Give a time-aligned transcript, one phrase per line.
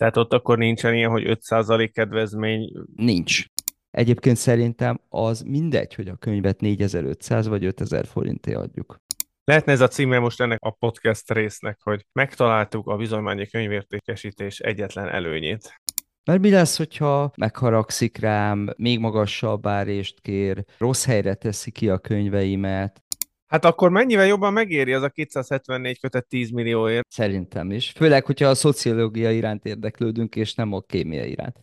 [0.00, 2.72] Tehát ott akkor nincsen ilyen, hogy 5% kedvezmény.
[2.96, 3.44] Nincs.
[3.90, 9.00] Egyébként szerintem az mindegy, hogy a könyvet 4500 vagy 5000 forintért adjuk.
[9.44, 15.08] Lehetne ez a címe most ennek a podcast résznek, hogy megtaláltuk a bizonymányi könyvértékesítés egyetlen
[15.08, 15.80] előnyét.
[16.24, 21.98] Mert mi lesz, hogyha megharagszik rám, még magasabb árést kér, rossz helyre teszi ki a
[21.98, 23.02] könyveimet?
[23.50, 27.06] Hát akkor mennyivel jobban megéri az a 274 kötet 10 millióért?
[27.08, 27.92] Szerintem is.
[27.96, 31.56] Főleg, hogyha a szociológia iránt érdeklődünk, és nem a kémia iránt.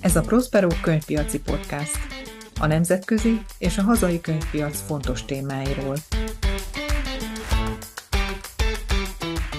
[0.00, 1.96] Ez a Prospero könyvpiaci podcast.
[2.60, 5.96] A nemzetközi és a hazai könyvpiac fontos témáiról.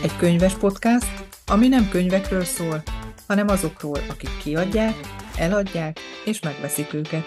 [0.07, 1.07] Egy könyves podcast,
[1.45, 2.83] ami nem könyvekről szól,
[3.27, 4.95] hanem azokról, akik kiadják,
[5.37, 7.25] eladják és megveszik őket.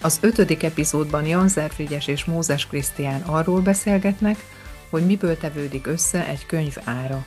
[0.00, 4.36] Az ötödik epizódban Jan Zerfrigyes és Mózes Krisztián arról beszélgetnek,
[4.90, 7.24] hogy miből tevődik össze egy könyv ára.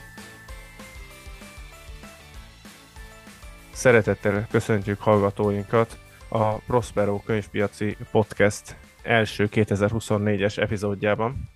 [3.80, 11.50] Szeretettel köszöntjük hallgatóinkat a Prospero könyvpiaci podcast első 2024-es epizódjában,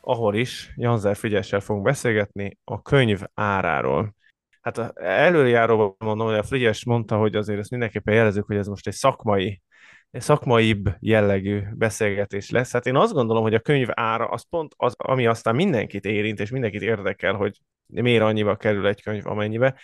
[0.00, 4.14] ahol is Janzer Frigyessel fogunk beszélgetni a könyv áráról.
[4.60, 8.86] Hát előjáróban mondom, hogy a Frigyes mondta, hogy azért ezt mindenképpen jelezzük, hogy ez most
[8.86, 9.62] egy szakmai
[10.10, 12.72] szakmaibb jellegű beszélgetés lesz.
[12.72, 16.40] Hát én azt gondolom, hogy a könyv ára az pont az, ami aztán mindenkit érint,
[16.40, 19.74] és mindenkit érdekel, hogy miért annyiba kerül egy könyv, amennyibe.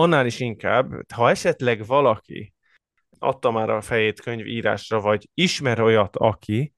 [0.00, 2.54] Annál is inkább, ha esetleg valaki
[3.18, 6.74] adta már a fejét könyvírásra, vagy ismer olyat, aki,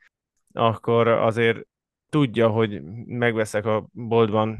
[0.53, 1.61] akkor azért
[2.09, 4.59] tudja, hogy megveszek a boltban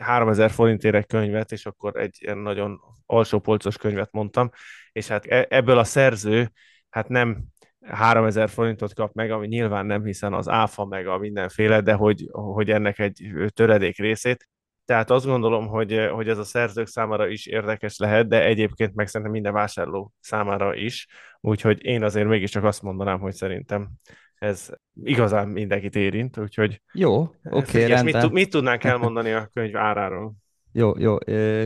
[0.00, 4.50] 3000 forintért egy könyvet, és akkor egy nagyon alsó polcos könyvet mondtam,
[4.92, 6.52] és hát e-, ebből a szerző
[6.88, 7.44] hát nem
[7.86, 12.28] 3000 forintot kap meg, ami nyilván nem, hiszen az áfa meg a mindenféle, de hogy,
[12.30, 14.48] hogy ennek egy töredék részét.
[14.88, 19.06] Tehát azt gondolom, hogy, hogy ez a szerzők számára is érdekes lehet, de egyébként meg
[19.06, 21.06] szerintem minden vásárló számára is.
[21.40, 23.88] Úgyhogy én azért mégiscsak azt mondanám, hogy szerintem
[24.34, 24.70] ez
[25.02, 26.82] igazán mindenkit érint, úgyhogy...
[26.92, 28.22] Jó, oké, okay, rendben.
[28.22, 30.34] Mit, mit tudnánk elmondani a könyv áráról?
[30.72, 31.16] Jó, jó,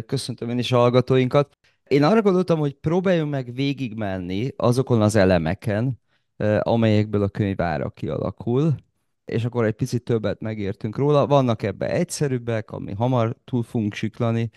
[0.07, 1.59] köszöntöm én is a hallgatóinkat.
[1.89, 6.01] Én arra gondoltam, hogy próbáljunk meg végigmenni azokon az elemeken,
[6.61, 8.75] amelyekből a könyv ára kialakul,
[9.25, 11.27] és akkor egy picit többet megértünk róla.
[11.27, 14.51] Vannak ebbe egyszerűbbek, ami hamar túl fogunk siklani,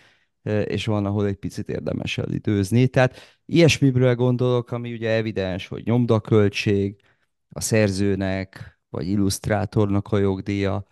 [0.64, 2.88] és van, ahol egy picit érdemes elidőzni.
[2.88, 7.00] Tehát ilyesmiből gondolok, ami ugye evidens, hogy nyomdaköltség,
[7.48, 10.86] a szerzőnek, vagy illusztrátornak a jogdíja,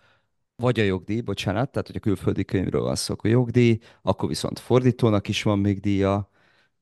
[0.55, 4.59] vagy a jogdíj, bocsánat, tehát hogy a külföldi könyvről van szó, a jogdíj, akkor viszont
[4.59, 6.29] fordítónak is van még díja,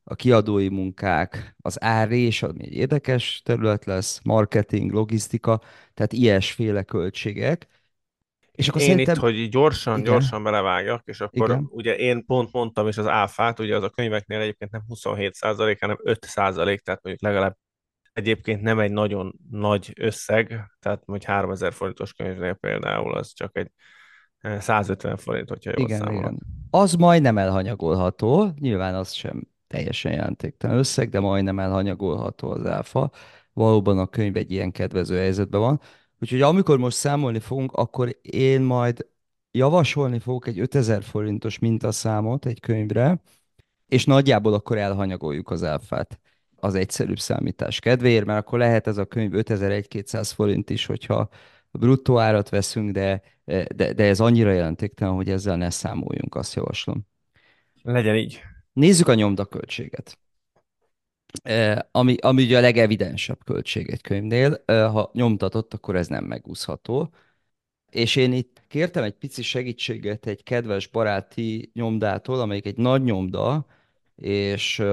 [0.03, 5.61] a kiadói munkák, az árés, ami egy érdekes terület lesz, marketing, logisztika,
[5.93, 7.67] tehát ilyesféle költségek.
[8.51, 9.15] És akkor én szerintem...
[9.15, 10.11] itt, hogy gyorsan, Igen.
[10.11, 11.67] gyorsan belevágjak, és akkor Igen.
[11.69, 15.79] ugye én pont mondtam is az áfát, ugye az a könyveknél egyébként nem 27 százalék,
[15.79, 17.57] hanem 5 százalék, tehát mondjuk legalább
[18.13, 20.47] egyébként nem egy nagyon nagy összeg,
[20.79, 23.71] tehát mondjuk 3000 forintos könyvnél például az csak egy
[24.59, 26.21] 150 eh, forint, hogyha jól igen, számolok.
[26.21, 26.39] Igen.
[26.69, 33.11] Az majdnem elhanyagolható, nyilván az sem teljesen jelentéktelen összeg, de majdnem elhanyagolható az áfa.
[33.53, 35.79] Valóban a könyv egy ilyen kedvező helyzetben van.
[36.19, 39.07] Úgyhogy amikor most számolni fogunk, akkor én majd
[39.51, 43.21] javasolni fogok egy 5000 forintos mintaszámot egy könyvre,
[43.87, 46.19] és nagyjából akkor elhanyagoljuk az áfát
[46.55, 51.29] az egyszerűbb számítás kedvéért, mert akkor lehet ez a könyv 5100 forint is, hogyha
[51.71, 53.21] bruttó árat veszünk, de,
[53.75, 57.07] de, de ez annyira jelentéktelen, hogy ezzel ne számoljunk, azt javaslom.
[57.83, 58.41] Legyen így.
[58.73, 60.17] Nézzük a nyomdaköltséget.
[61.91, 64.63] Ami, ami ugye a legevidensebb költség egy könyvnél.
[64.65, 67.13] Ha nyomtatott, akkor ez nem megúszható.
[67.89, 73.65] És én itt kértem egy pici segítséget egy kedves baráti nyomdától, amelyik egy nagy nyomda,
[74.15, 74.83] és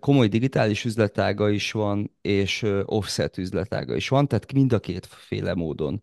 [0.00, 6.02] komoly digitális üzletága is van, és offset üzletága is van, tehát mind a kétféle módon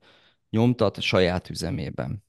[0.50, 2.24] nyomtat saját üzemében.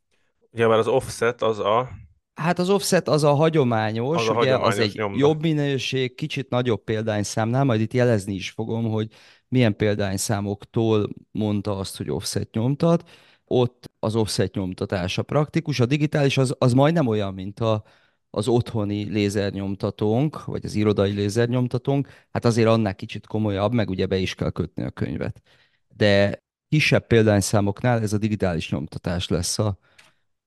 [0.51, 1.91] Ugye már az offset az a
[2.35, 5.19] Hát az offset az a hagyományos, az, a ugye, hagyományos az egy nyomda.
[5.19, 9.09] jobb minőség, kicsit nagyobb példányszámnál, majd itt jelezni is fogom, hogy
[9.49, 13.09] milyen példányszámoktól mondta azt, hogy offset nyomtat.
[13.45, 17.85] Ott az offset nyomtatása praktikus, a digitális az, az majdnem olyan, mint a,
[18.31, 24.17] az otthoni lézernyomtatónk, vagy az irodai lézernyomtatónk, hát azért annál kicsit komolyabb, meg ugye be
[24.17, 25.43] is kell kötni a könyvet.
[25.89, 29.79] De kisebb példányszámoknál ez a digitális nyomtatás lesz a,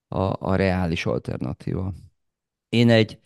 [0.08, 1.92] a, a reális alternatíva.
[2.68, 3.18] Én egy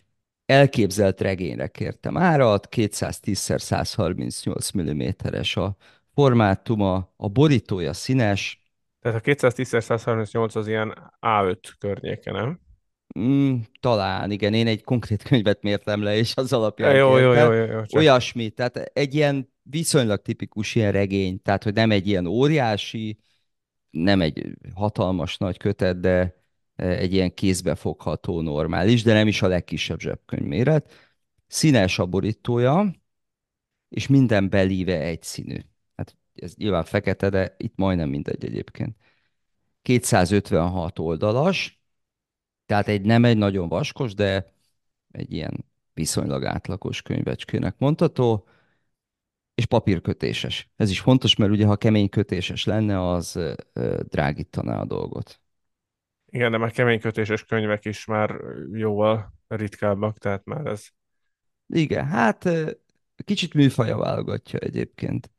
[0.45, 5.75] elképzelt regényre kértem árat, 210x138 mm-es a
[6.13, 8.61] formátuma, a borítója színes.
[8.99, 12.59] Tehát a 210x138 az ilyen A5 környéke, nem?
[13.19, 17.51] Mm, talán, igen, én egy konkrét könyvet mértem le, és az alapján jó, jó, jó,
[17.51, 22.07] jó, jó, csak- Olyasmi, tehát egy ilyen viszonylag tipikus ilyen regény, tehát hogy nem egy
[22.07, 23.19] ilyen óriási,
[23.89, 26.40] nem egy hatalmas nagy kötet, de
[26.75, 30.93] egy ilyen kézbefogható normális, de nem is a legkisebb zsebkönyv méret.
[31.47, 32.91] Színes a borítója,
[33.89, 35.57] és minden belíve egyszínű.
[35.95, 38.97] Hát ez nyilván fekete, de itt majdnem mindegy egyébként.
[39.81, 41.81] 256 oldalas,
[42.65, 44.53] tehát egy nem egy nagyon vaskos, de
[45.11, 48.47] egy ilyen viszonylag átlagos könyvecskének mondható,
[49.55, 50.69] és papírkötéses.
[50.75, 53.39] Ez is fontos, mert ugye ha kemény kötéses lenne, az
[54.03, 55.40] drágítaná a dolgot.
[56.33, 58.35] Igen, de már keménykötéses könyvek is már
[58.73, 60.87] jóval ritkábbak, tehát már ez
[61.67, 62.49] Igen, hát
[63.23, 65.31] kicsit műfaja válogatja egyébként,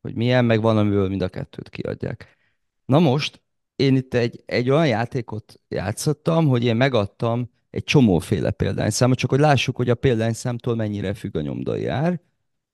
[0.00, 2.36] hogy milyen, meg van, amiből mind a kettőt kiadják.
[2.84, 3.42] Na most,
[3.76, 9.38] én itt egy, egy olyan játékot játszottam, hogy én megadtam egy csomóféle példányszámot, csak hogy
[9.38, 12.20] lássuk, hogy a példányszámtól mennyire függ a nyomdai ár.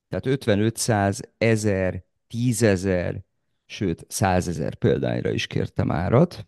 [0.08, 3.20] Tehát 5500, 1000, 10.000,
[3.66, 6.44] sőt 100 ezer példányra is kértem árat.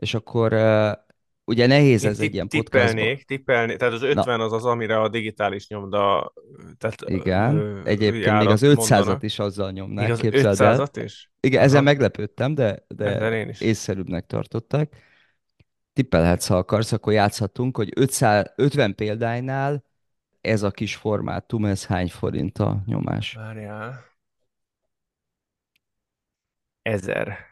[0.00, 0.52] És akkor
[1.44, 2.86] ugye nehéz ez egy ilyen podcastban.
[2.94, 6.32] tippelnék, tippelnék, tehát az 50 az az, amire a digitális nyomda,
[6.78, 9.22] tehát Igen, ö, egyébként még az 500-at mondanak.
[9.22, 10.76] is azzal nyomnák, Igaz, képzeld el.
[10.78, 11.30] 500-at is?
[11.40, 13.60] Igen, ezen meglepődtem, de, de Ezen én is.
[13.60, 14.96] észszerűbbnek tartották.
[15.92, 19.84] Tippelhetsz, ha akarsz, akkor játszhatunk, hogy 500, 50 példánynál
[20.40, 23.34] ez a kis formátum, ez hány forint a nyomás?
[23.34, 24.04] Várjál.
[26.82, 27.49] Ezer.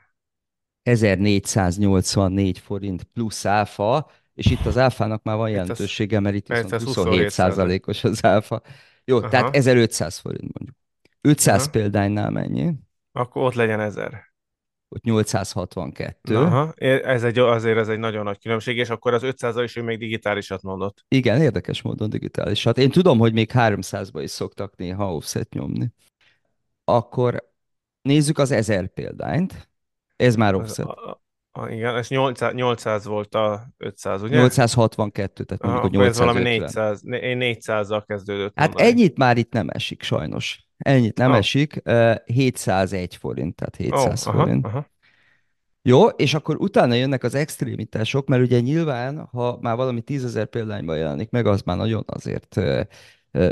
[0.83, 6.85] 1484 forint plusz áfa, és itt az áfának már van jelentősége, mert itt viszont ez
[6.85, 8.63] 27 százalékos az áfa.
[9.05, 9.29] Jó, Aha.
[9.29, 10.77] tehát 1500 forint mondjuk.
[11.21, 11.71] 500 Aha.
[11.71, 12.75] példánynál mennyi?
[13.13, 14.27] Akkor ott legyen ezer.
[14.89, 16.37] Ott 862.
[16.37, 16.73] Aha.
[16.77, 19.99] Ez egy, azért ez egy nagyon nagy különbség, és akkor az 500 is ő még
[19.99, 21.05] digitálisat mondott.
[21.09, 22.65] Igen, érdekes módon digitális.
[22.65, 25.93] Hát én tudom, hogy még 300-ba is szoktak néha offset nyomni.
[26.85, 27.51] Akkor
[28.03, 29.68] nézzük az 1000 példányt.
[30.19, 30.87] Ez már offset.
[30.87, 31.21] a,
[31.53, 34.37] a, a, igen, ez 800, 800 volt a 500, ugye?
[34.37, 36.85] 862, tehát Aha, mondjuk, hogy ez valami 850.
[36.85, 38.89] 400, né- én 400-zal kezdődött Hát mondani.
[38.91, 40.67] ennyit már itt nem esik sajnos.
[40.77, 41.35] Ennyit nem Ó.
[41.35, 41.81] esik.
[41.85, 44.65] Ö, 701 forint, tehát Ó, 700 aha, forint.
[44.67, 44.87] aha.
[45.83, 50.97] Jó, és akkor utána jönnek az extrémitások, mert ugye nyilván, ha már valami 10.000 példányban
[50.97, 52.57] jelenik meg, az már nagyon azért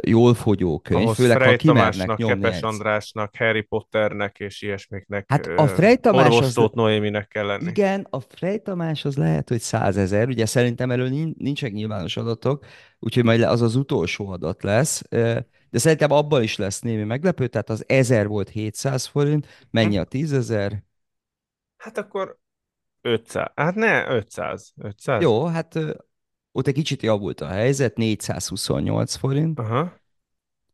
[0.06, 2.60] jól fogyó könyv, Ahhoz főleg ha Frey kimernek Tamásnak, nyomni Kepes.
[2.62, 7.68] Andrásnak, Harry Potternek és ilyesmiknek, Hát a Frey Tamás az- Noéminek kell lenni.
[7.68, 12.16] Igen, a Frey Tamás az lehet, hogy 100 ezer, ugye szerintem erről nin- nincsenek nyilvános
[12.16, 12.64] adatok,
[12.98, 15.02] úgyhogy majd az az utolsó adat lesz,
[15.70, 20.04] de szerintem abban is lesz némi meglepő, tehát az 1000 volt 700 forint, mennyi a
[20.04, 20.84] 10 ezer?
[21.76, 22.38] Hát akkor
[23.00, 23.46] 500.
[23.54, 24.72] Hát ne, 500.
[24.76, 25.22] 500?
[25.22, 25.78] Jó, hát
[26.56, 29.92] ott egy kicsit javult a helyzet, 428 forint, Aha.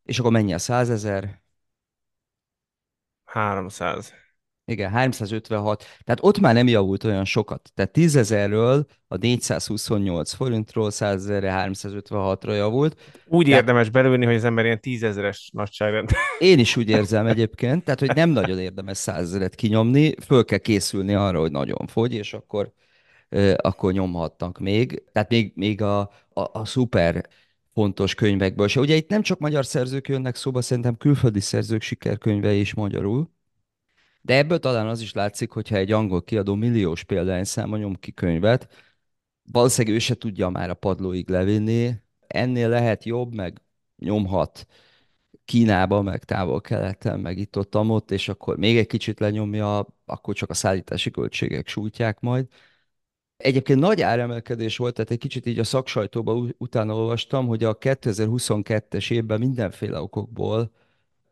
[0.03, 1.41] és akkor mennyi a 100 ezer?
[3.25, 4.13] 300.
[4.65, 5.83] Igen, 356.
[6.03, 7.71] Tehát ott már nem javult olyan sokat.
[7.73, 13.01] Tehát 10 ezerről a 428 forintról 100 ezerre 356-ra javult.
[13.25, 16.09] Úgy Tehát- érdemes belőni, hogy az ember ilyen tízezeres nagyságrend.
[16.39, 20.57] Én is úgy érzem egyébként, tehát hogy nem nagyon érdemes 100 ezeret kinyomni, föl kell
[20.57, 22.73] készülni arra, hogy nagyon fogy, és akkor,
[23.57, 25.03] akkor nyomhatnak még.
[25.11, 26.09] Tehát még, még a, a,
[26.59, 27.27] a szuper
[27.73, 28.79] fontos könyvekből se.
[28.79, 33.31] Ugye itt nem csak magyar szerzők jönnek szóba, szerintem külföldi szerzők sikerkönyvei is magyarul.
[34.21, 38.67] De ebből talán az is látszik, hogyha egy angol kiadó milliós példányszáma nyom ki könyvet,
[39.51, 41.93] valószínűleg ő se tudja már a padlóig levinni.
[42.27, 43.61] Ennél lehet jobb, meg
[43.97, 44.67] nyomhat
[45.45, 50.49] Kínába, meg távol-keleten, meg itt ott, ott, és akkor még egy kicsit lenyomja, akkor csak
[50.49, 52.47] a szállítási költségek sújtják majd.
[53.37, 57.77] Egyébként nagy áremelkedés volt, tehát egy kicsit így a szaksajtóba u- utána olvastam, hogy a
[57.77, 60.71] 2022-es évben mindenféle okokból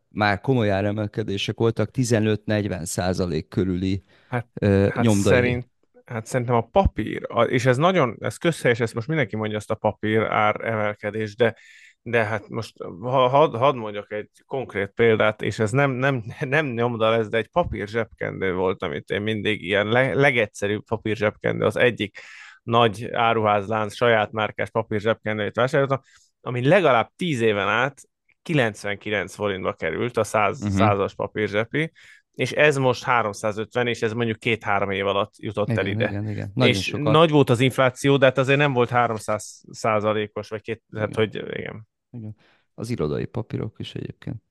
[0.08, 5.32] már komoly áremelkedések voltak, 15-40 százalék körüli Hát- ö, Hát, nyomdai.
[5.32, 5.68] szerint,
[6.04, 9.74] hát szerintem a papír, és ez nagyon, ez közhelyes, ezt most mindenki mondja ezt a
[9.74, 11.56] papír ár emelkedés, de,
[12.02, 16.66] de hát most ha, hadd had mondjak egy konkrét példát, és ez nem, nem, nem
[16.66, 21.64] nyomda lesz, de egy papír zsebkendő volt, amit én mindig ilyen le, legegyszerűbb papír zsebkendő,
[21.64, 22.18] az egyik
[22.62, 26.00] nagy áruházlánc saját márkás papír zsebkendőjét vásároltam,
[26.40, 28.00] ami legalább 10 éven át
[28.42, 30.70] 99 forintba került, a 100, Mhm.
[30.70, 31.92] százas papír zsepi,
[32.32, 36.08] és ez most 350, és ez mondjuk két-három év alatt jutott igen, el ide.
[36.08, 36.50] Igen, igen.
[36.54, 37.12] Nagyon és sokat.
[37.12, 41.14] nagy volt az infláció, de hát azért nem volt 300 százalékos, vagy két, hát Igen.
[41.14, 41.86] hogy igen.
[42.12, 42.36] Igen.
[42.74, 44.42] Az irodai papírok is egyébként.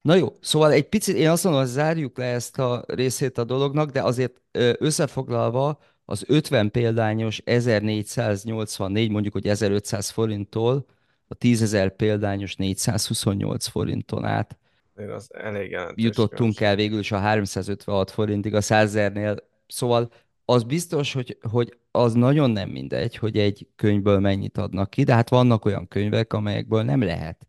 [0.00, 3.44] Na jó, szóval egy picit én azt mondom, hogy zárjuk le ezt a részét a
[3.44, 4.40] dolognak, de azért
[4.78, 10.86] összefoglalva az 50 példányos 1484, mondjuk, hogy 1500 forinttól
[11.28, 14.58] a 10.000 példányos 428 forinton át
[14.98, 16.66] Azért az elég jelentős jutottunk különbség.
[16.66, 19.36] el végül is a 356 forintig a 100 ezernél.
[19.66, 20.10] Szóval
[20.44, 25.14] az biztos, hogy, hogy az nagyon nem mindegy, hogy egy könyvből mennyit adnak ki, de
[25.14, 27.46] hát vannak olyan könyvek, amelyekből nem lehet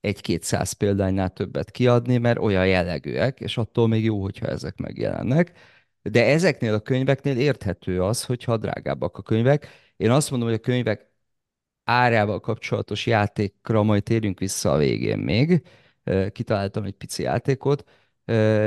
[0.00, 5.52] egy-kétszáz példánynál többet kiadni, mert olyan jellegűek, és attól még jó, hogyha ezek megjelennek.
[6.02, 9.68] De ezeknél a könyveknél érthető az, hogyha drágábbak a könyvek.
[9.96, 11.10] Én azt mondom, hogy a könyvek
[11.84, 15.62] árával kapcsolatos játékra majd térjünk vissza a végén még.
[16.32, 17.84] Kitaláltam egy pici játékot,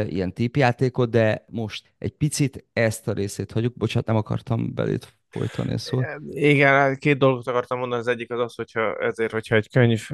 [0.08, 3.78] ilyen típjátékot, de most egy picit ezt a részét hagyjuk.
[3.78, 6.06] Bocsánat, nem akartam belét folytani a szót.
[6.30, 8.02] Igen, hát két dolgot akartam mondani.
[8.02, 10.08] Az egyik az az, hogyha ezért, hogyha egy könyv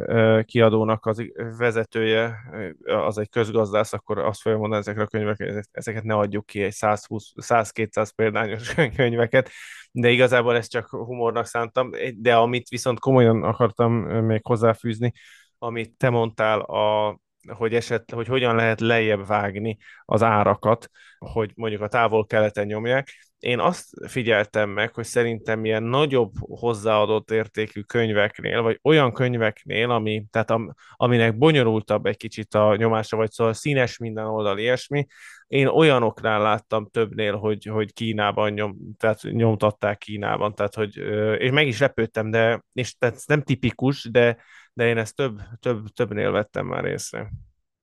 [0.44, 1.24] kiadónak az
[1.58, 2.36] vezetője
[2.84, 6.72] az egy közgazdász, akkor azt fogja mondani ezekre a könyvekre, ezeket ne adjuk ki egy
[6.72, 9.50] 120, 100-200 példányos könyveket,
[9.92, 11.90] de igazából ezt csak humornak szántam.
[12.16, 13.94] De amit viszont komolyan akartam
[14.26, 15.12] még hozzáfűzni,
[15.58, 17.20] amit te mondtál, a,
[17.54, 23.60] hogy, eset, hogy hogyan lehet lejjebb vágni az árakat, hogy mondjuk a távol-keleten nyomják, én
[23.60, 30.52] azt figyeltem meg, hogy szerintem ilyen nagyobb hozzáadott értékű könyveknél, vagy olyan könyveknél, ami, tehát
[30.52, 35.08] am, aminek bonyolultabb egy kicsit a nyomása, vagy szóval színes minden oldal ilyesmi,
[35.48, 40.98] én olyanoknál láttam többnél, hogy, hogy Kínában nyom, tehát nyomtatták Kínában, tehát hogy,
[41.38, 44.38] és meg is lepődtem, de, és tehát nem tipikus, de,
[44.74, 47.32] de én ezt több, több, többnél vettem már észre.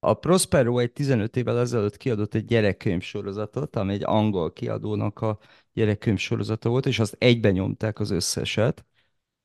[0.00, 5.38] A Prospero egy 15 évvel ezelőtt kiadott egy gyerekkönyv sorozatot, ami egy angol kiadónak a
[5.72, 8.84] gyerekkönyv sorozata volt, és azt egyben nyomták az összeset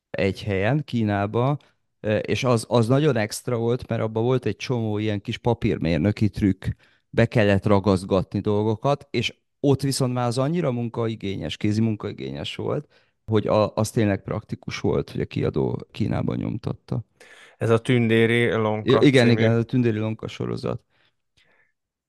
[0.10, 1.58] egy helyen, Kínába,
[2.00, 6.30] e, és az, az nagyon extra volt, mert abban volt egy csomó ilyen kis papírmérnöki
[6.30, 6.66] trükk,
[7.10, 12.88] be kellett ragaszgatni dolgokat, és ott viszont már az annyira munkaigényes, kézi munkaigényes volt,
[13.26, 17.04] hogy a, az tényleg praktikus volt, hogy a kiadó Kínában nyomtatta.
[17.62, 19.40] Ez a Tündéri Lonka I- igen, című.
[19.40, 20.82] igen, a Tündéri Lonka sorozat.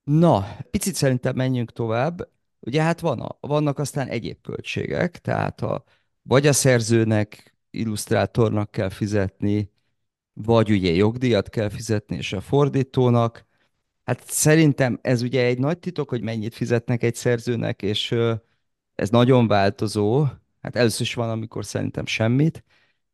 [0.03, 2.29] Na, picit szerintem menjünk tovább.
[2.59, 5.83] Ugye hát van a, vannak aztán egyéb költségek, tehát a,
[6.21, 9.71] vagy a szerzőnek, illusztrátornak kell fizetni,
[10.33, 13.45] vagy ugye jogdíjat kell fizetni, és a fordítónak.
[14.03, 18.15] Hát szerintem ez ugye egy nagy titok, hogy mennyit fizetnek egy szerzőnek, és
[18.95, 20.25] ez nagyon változó.
[20.61, 22.63] Hát először is van, amikor szerintem semmit,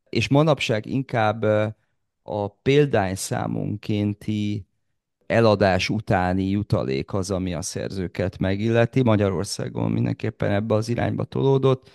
[0.09, 1.45] és manapság inkább
[2.29, 4.67] a példányszámonkénti
[5.25, 9.03] eladás utáni jutalék az, ami a szerzőket megilleti.
[9.03, 11.89] Magyarországon mindenképpen ebbe az irányba tolódott.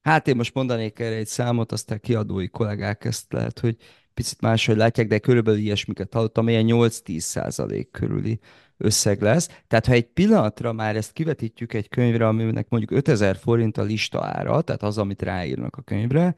[0.00, 3.76] Hát én most mondanék erre egy számot, aztán kiadói kollégák ezt lehet, hogy
[4.14, 8.40] picit máshogy látják, de körülbelül ilyesmiket hallottam, ilyen 8-10 százalék körüli
[8.76, 9.48] összeg lesz.
[9.66, 14.24] Tehát ha egy pillanatra már ezt kivetítjük egy könyvre, aminek mondjuk 5000 forint a lista
[14.24, 16.34] ára, tehát az, amit ráírnak a könyvre,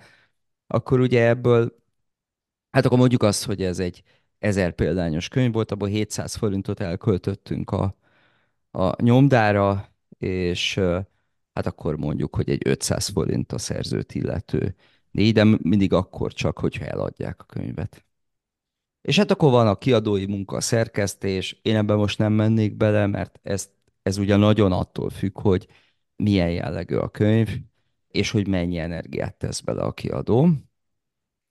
[0.66, 1.81] akkor ugye ebből
[2.72, 4.02] Hát akkor mondjuk azt, hogy ez egy
[4.38, 7.96] ezer példányos könyv volt, abból 700 forintot elköltöttünk a,
[8.70, 10.74] a nyomdára, és
[11.52, 14.74] hát akkor mondjuk, hogy egy 500 forint a szerzőt illető
[15.10, 18.04] díj, de mindig akkor csak, hogyha eladják a könyvet.
[19.02, 23.06] És hát akkor van a kiadói munka, a szerkesztés, én ebben most nem mennék bele,
[23.06, 23.70] mert ez,
[24.02, 25.66] ez ugye nagyon attól függ, hogy
[26.16, 27.58] milyen jellegű a könyv,
[28.08, 30.48] és hogy mennyi energiát tesz bele a kiadó.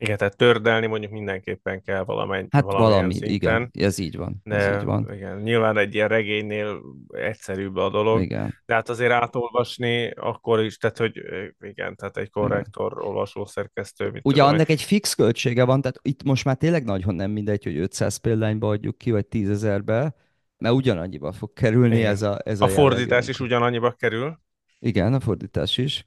[0.01, 3.31] Igen, tehát tördelni mondjuk mindenképpen kell valamennyi, Hát valami, szinten.
[3.31, 5.13] igen, ez így van, ez De így van.
[5.13, 8.55] igen, nyilván egy ilyen regénynél egyszerűbb a dolog, Igen.
[8.65, 11.21] de hát azért átolvasni akkor is, tehát hogy
[11.59, 15.99] igen, tehát egy korrektor, olvasó, szerkesztő, mit Ugye tudom annak egy fix költsége van, tehát
[16.01, 20.15] itt most már tényleg nagyon nem mindegy, hogy 500 példányba adjuk ki, vagy 10 ezerbe,
[20.57, 22.11] mert ugyanannyiba fog kerülni Igen.
[22.11, 24.39] ez a, ez a A fordítás jellegű is ugyanannyiba kerül.
[24.79, 26.05] Igen, a fordítás is.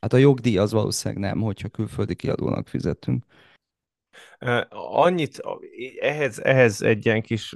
[0.00, 3.24] Hát a jogdíj az valószínűleg nem, hogyha külföldi kiadónak fizetünk.
[4.68, 5.40] Annyit,
[6.00, 7.54] ehhez, ehhez egy ilyen kis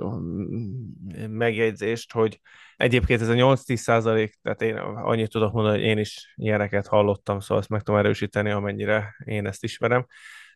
[1.28, 2.40] megjegyzést, hogy
[2.76, 7.40] egyébként ez a 8-10 százalék, tehát én annyit tudok mondani, hogy én is ilyeneket hallottam,
[7.40, 10.06] szóval ezt meg tudom erősíteni, amennyire én ezt ismerem.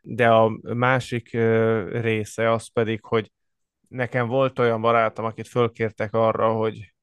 [0.02, 1.30] De a másik
[1.90, 3.32] része az pedig, hogy
[3.88, 6.94] nekem volt olyan barátom, akit fölkértek arra, hogy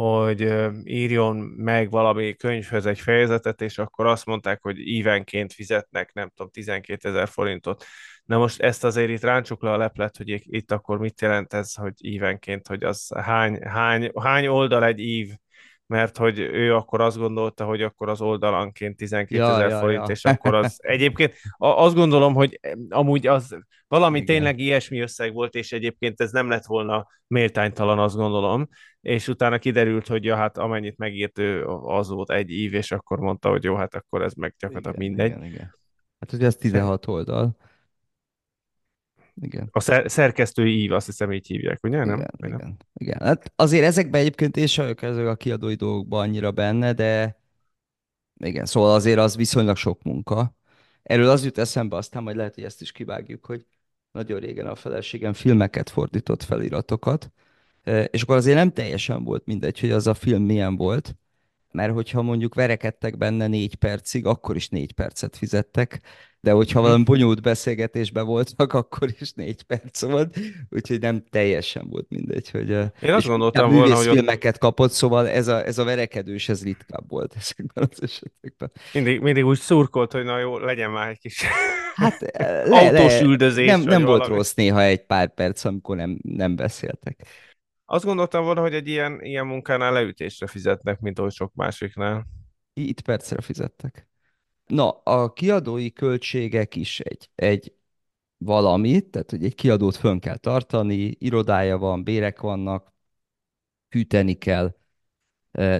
[0.00, 0.52] hogy
[0.84, 6.50] írjon meg valami könyvhöz egy fejezetet, és akkor azt mondták, hogy évenként fizetnek, nem tudom,
[6.50, 7.84] 12 ezer forintot.
[8.24, 11.74] Na most ezt azért itt ráncsuk le a leplet, hogy itt akkor mit jelent ez,
[11.74, 15.30] hogy évenként, hogy az hány, hány, hány oldal egy ív,
[15.90, 20.06] mert hogy ő akkor azt gondolta, hogy akkor az oldalanként 12 Ja, ezer ja, forint,
[20.06, 20.14] ja.
[20.14, 23.56] és akkor az egyébként azt gondolom, hogy amúgy az
[23.88, 24.34] valami Igen.
[24.34, 28.68] tényleg ilyesmi összeg volt, és egyébként ez nem lett volna méltánytalan, azt gondolom,
[29.00, 33.18] és utána kiderült, hogy ja, hát amennyit megírt ő, az volt egy ív, és akkor
[33.18, 35.30] mondta, hogy jó, hát akkor ez meg gyakorlatilag Igen, mindegy.
[35.30, 35.74] igen, igen.
[36.18, 37.56] Hát ugye ez 16 oldal.
[39.40, 39.68] Igen.
[39.72, 42.04] A szer- szerkesztői ív, azt hiszem így hívják, ugye?
[42.04, 42.18] Nem?
[42.18, 42.50] Igen, nem?
[42.50, 43.18] igen, igen.
[43.20, 47.40] Hát azért ezekben egyébként én sem vagyok a kiadói dolgokban annyira benne, de
[48.44, 50.54] igen, szóval azért az viszonylag sok munka.
[51.02, 53.66] Erről az jut eszembe, aztán majd lehet, hogy ezt is kivágjuk, hogy
[54.12, 57.32] nagyon régen a feleségem filmeket fordított feliratokat,
[58.10, 61.16] és akkor azért nem teljesen volt mindegy, hogy az a film milyen volt,
[61.72, 66.00] mert hogyha mondjuk verekedtek benne négy percig, akkor is négy percet fizettek,
[66.40, 70.38] de hogyha valami bonyolult beszélgetésben voltak, akkor is négy perc volt,
[70.70, 72.70] úgyhogy nem teljesen volt mindegy, hogy...
[72.70, 76.62] Én azt gondoltam volna, hogy ott művészfilmeket kapott, szóval ez a, ez a verekedős, ez
[76.62, 78.70] ritkább volt ezekben az esetekben.
[78.92, 81.44] mindig, mindig úgy szurkolt, hogy na jó, legyen már egy kis
[81.94, 82.20] Hát
[82.64, 84.36] le, autós üldözés, nem, nem volt valami.
[84.36, 87.26] rossz néha egy pár perc, amikor nem, nem beszéltek.
[87.92, 92.26] Azt gondoltam volna, hogy egy ilyen, ilyen munkánál leütésre fizetnek, mint oly sok másiknál.
[92.72, 94.08] Itt percre fizettek.
[94.66, 97.72] Na, a kiadói költségek is egy, egy
[98.38, 102.92] valamit, tehát hogy egy kiadót fönn kell tartani, irodája van, bérek vannak,
[103.88, 104.76] hűteni kell,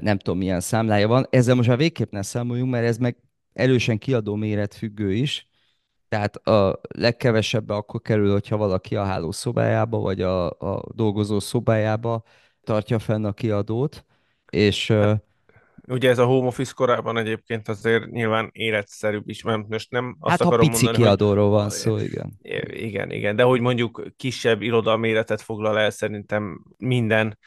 [0.01, 1.27] nem tudom milyen számlája van.
[1.31, 3.17] Ezzel most már végképp ne számoljunk, mert ez meg
[3.53, 5.50] erősen kiadó méret függő is.
[6.11, 12.23] Tehát a legkevesebbe akkor kerül, hogyha valaki a hálószobájába, vagy a, a dolgozó szobájába
[12.65, 14.05] tartja fenn a kiadót,
[14.51, 15.13] és ö,
[15.89, 20.31] Ugye ez a home office korában egyébként azért nyilván életszerűbb is, mert most nem azt
[20.31, 22.39] hát akarom pici mondani, hogy kiadóról van szó, igen.
[22.67, 27.39] igen, igen, de hogy mondjuk kisebb irodaméretet foglal el, szerintem minden,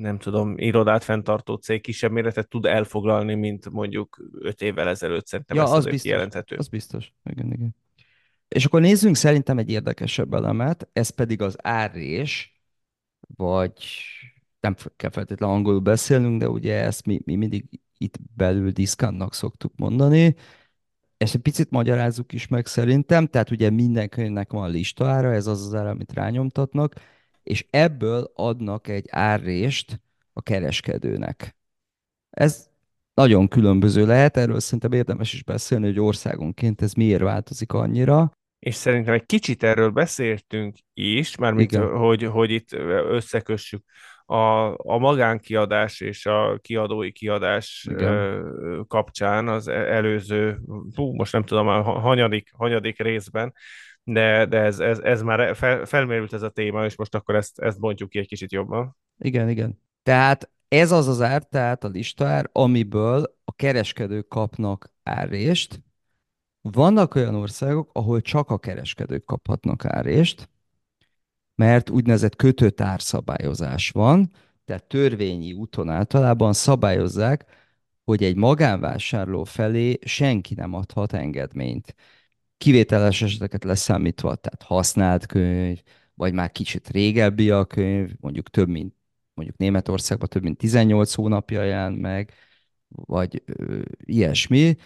[0.00, 5.26] nem tudom, irodát fenntartó cég kisebb méretet tud elfoglalni, mint mondjuk öt évvel ezelőtt.
[5.26, 6.02] Szerintem Ja, ez az biztos.
[6.02, 6.56] kijelenthető.
[6.56, 7.12] Az biztos.
[7.24, 7.76] Igen, igen.
[8.48, 12.60] És akkor nézzünk szerintem egy érdekesebb elemet, ez pedig az árrés,
[13.36, 13.72] vagy
[14.60, 19.72] nem kell feltétlenül angolul beszélnünk, de ugye ezt mi, mi mindig itt belül diszkantnak szoktuk
[19.76, 20.34] mondani.
[21.16, 25.66] Ezt egy picit magyarázzuk is meg szerintem, tehát ugye minden könyvnek van listára, ez az
[25.66, 26.94] az ár, amit rányomtatnak,
[27.46, 30.00] és ebből adnak egy árrést
[30.32, 31.56] a kereskedőnek.
[32.30, 32.68] Ez
[33.14, 38.32] nagyon különböző lehet, erről szerintem érdemes is beszélni, hogy országonként ez miért változik annyira.
[38.58, 41.96] És szerintem egy kicsit erről beszéltünk is, mármint, Igen.
[41.96, 42.72] hogy, hogy itt
[43.08, 43.84] összekössük
[44.24, 48.84] a, a magánkiadás és a kiadói kiadás Igen.
[48.88, 50.60] kapcsán az e- előző,
[50.94, 53.54] hú, most nem tudom, a hanyadik, hanyadik részben,
[54.08, 57.58] de, de ez, ez, ez már fel, felmerült ez a téma, és most akkor ezt,
[57.58, 58.96] ezt bontjuk ki egy kicsit jobban.
[59.18, 59.80] Igen, igen.
[60.02, 65.82] Tehát ez az az ár, tehát a listár, amiből a kereskedők kapnak árrést.
[66.60, 70.48] Vannak olyan országok, ahol csak a kereskedők kaphatnak árrést,
[71.54, 74.30] mert úgynevezett kötött árszabályozás van,
[74.64, 77.44] tehát törvényi úton általában szabályozzák,
[78.04, 81.94] hogy egy magánvásárló felé senki nem adhat engedményt.
[82.58, 85.82] Kivételes eseteket leszámítva, tehát használt könyv,
[86.14, 88.94] vagy már kicsit régebbi a könyv, mondjuk több mint,
[89.34, 92.32] mondjuk Németországban több mint 18 hónapja jelent meg,
[92.88, 94.76] vagy ö, ilyesmi.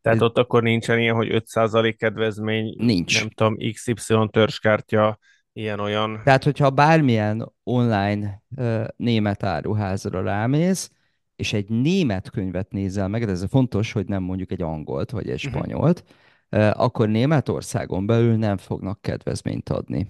[0.00, 3.18] Tehát ott akkor nincsen ilyen, hogy 5% kedvezmény, Nincs.
[3.18, 5.18] nem tudom, XY törzskártya,
[5.52, 6.20] ilyen-olyan.
[6.24, 10.90] Tehát, hogyha bármilyen online ö, német áruházra rámész,
[11.36, 15.28] és egy német könyvet nézel meg, de ez fontos, hogy nem mondjuk egy angolt vagy
[15.30, 15.54] egy Mhm.
[15.54, 16.12] spanyolt, ö,
[16.50, 20.08] akkor Németországon belül nem fognak kedvezményt adni.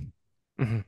[0.56, 0.78] Uh-huh.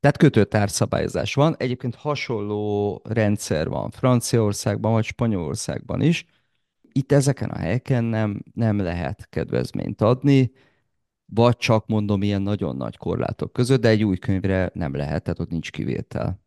[0.00, 1.54] Tehát kötött árszabályozás van.
[1.58, 6.26] Egyébként hasonló rendszer van Franciaországban vagy Spanyolországban is.
[6.92, 10.52] Itt ezeken a helyeken nem, nem lehet kedvezményt adni,
[11.24, 15.40] vagy csak mondom ilyen nagyon nagy korlátok között, de egy új könyvre nem lehet, tehát
[15.40, 16.40] ott nincs kivétel.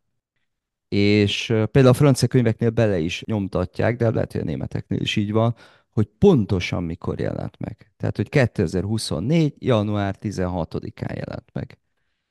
[0.88, 5.32] És például a francia könyveknél bele is nyomtatják, de lehet, hogy a németeknél is így
[5.32, 5.56] van,
[5.94, 7.92] hogy pontosan mikor jelent meg.
[7.98, 9.56] Tehát, hogy 2024.
[9.58, 11.78] január 16-án jelent meg.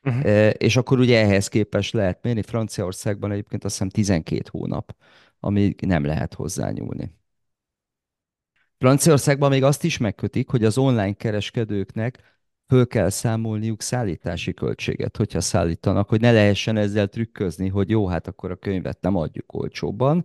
[0.02, 0.26] Uh-huh.
[0.26, 2.42] E, És akkor ugye ehhez képest lehet mérni.
[2.42, 4.96] Franciaországban egyébként azt hiszem 12 hónap,
[5.40, 7.14] amíg nem lehet hozzányúlni.
[8.78, 12.18] Franciaországban még azt is megkötik, hogy az online kereskedőknek
[12.66, 18.26] föl kell számolniuk szállítási költséget, hogyha szállítanak, hogy ne lehessen ezzel trükközni, hogy jó, hát
[18.26, 20.24] akkor a könyvet nem adjuk olcsóbban,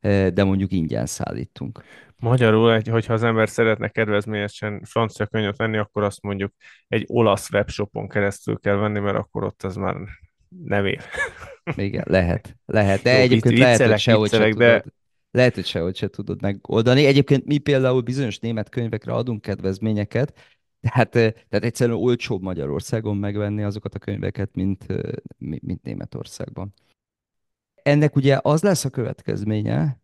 [0.00, 1.82] de mondjuk ingyen szállítunk.
[2.16, 6.52] Magyarul, egy, hogyha az ember szeretne kedvezményesen francia könyvet venni, akkor azt mondjuk
[6.88, 9.96] egy olasz webshopon keresztül kell venni, mert akkor ott az már
[10.64, 11.02] nem ér.
[11.76, 12.56] Igen, lehet.
[12.66, 14.50] Lehet, de Jó, egyébként lehet, hogy sehogy se de...
[14.50, 14.84] tudod.
[15.30, 17.04] Lehet, hogy sehogy se tudod megoldani.
[17.04, 20.32] Egyébként mi például bizonyos német könyvekre adunk kedvezményeket,
[20.80, 24.86] tehát, tehát egyszerűen olcsóbb Magyarországon megvenni azokat a könyveket, mint,
[25.38, 26.74] mint Németországban.
[27.88, 30.00] Ennek ugye az lesz a következménye,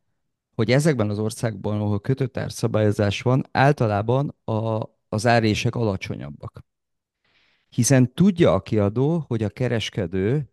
[0.55, 6.65] hogy ezekben az országban, ahol kötött árszabályozás van, általában a, az árések alacsonyabbak.
[7.69, 10.53] Hiszen tudja a kiadó, hogy a kereskedő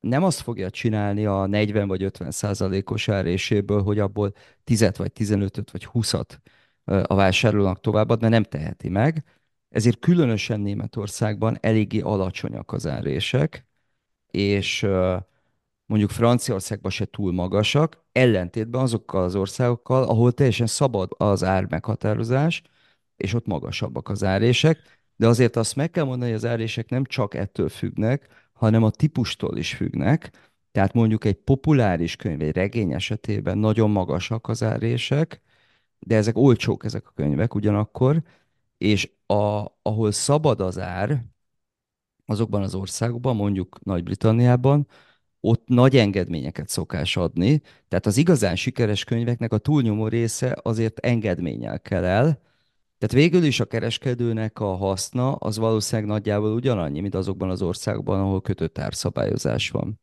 [0.00, 4.32] nem azt fogja csinálni a 40 vagy 50 százalékos áréséből, hogy abból
[4.64, 6.38] 10 vagy 15 vagy 20-at
[6.84, 9.24] a vásárlónak továbbad, mert nem teheti meg.
[9.68, 13.66] Ezért különösen Németországban eléggé alacsonyak az árések,
[14.30, 14.86] és
[15.88, 22.62] mondjuk Franciaországban se túl magasak, ellentétben azokkal az országokkal, ahol teljesen szabad az ár meghatározás,
[23.16, 24.78] és ott magasabbak az árések,
[25.16, 28.90] de azért azt meg kell mondani, hogy az árések nem csak ettől függnek, hanem a
[28.90, 30.30] típustól is függnek.
[30.72, 35.40] Tehát mondjuk egy populáris könyv, egy regény esetében nagyon magasak az árések,
[35.98, 38.22] de ezek olcsók ezek a könyvek ugyanakkor,
[38.78, 41.24] és a, ahol szabad az ár,
[42.26, 44.86] azokban az országokban, mondjuk Nagy-Britanniában,
[45.40, 51.80] ott nagy engedményeket szokás adni, tehát az igazán sikeres könyveknek a túlnyomó része azért engedménnyel
[51.80, 52.46] kell el,
[52.98, 58.20] tehát végül is a kereskedőnek a haszna az valószínűleg nagyjából ugyanannyi, mint azokban az országokban,
[58.20, 60.00] ahol kötött árszabályozás van.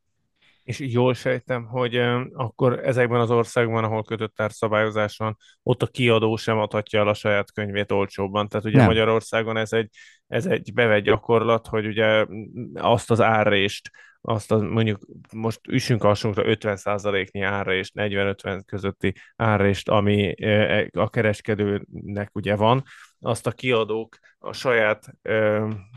[0.64, 1.96] És jól sejtem, hogy
[2.34, 7.14] akkor ezekben az országban, ahol kötött árszabályozás van, ott a kiadó sem adhatja el a
[7.14, 8.48] saját könyvét olcsóbban.
[8.48, 8.86] Tehát ugye Nem.
[8.86, 9.90] Magyarországon ez egy,
[10.28, 12.26] ez egy bevett gyakorlat, hogy ugye
[12.74, 13.92] azt az árrést,
[14.26, 15.00] azt az, mondjuk
[15.34, 22.84] most üssünk alsónkra 50%-nyi árrést, 40-50 közötti árrést, ami e, a kereskedőnek ugye van,
[23.26, 25.14] azt a kiadók a saját,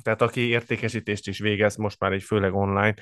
[0.03, 2.95] tehát aki értékesítést is végez, most már egy főleg online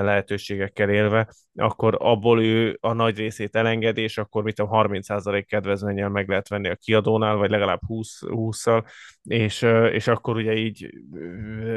[0.00, 6.08] lehetőségekkel élve, akkor abból ő a nagy részét elengedi, és akkor mit a 30% kedvezménnyel
[6.08, 8.84] meg lehet venni a kiadónál, vagy legalább 20, 20-szal,
[9.22, 10.90] és, és akkor ugye így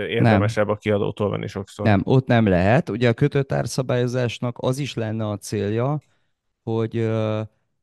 [0.07, 0.75] érdemesebb nem.
[0.75, 1.85] a kiadótól venni sokszor.
[1.85, 2.89] Nem, ott nem lehet.
[2.89, 6.01] Ugye a kötött árszabályozásnak az is lenne a célja,
[6.63, 7.09] hogy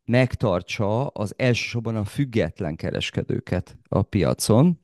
[0.06, 4.80] megtartsa az elsősorban a független kereskedőket a piacon,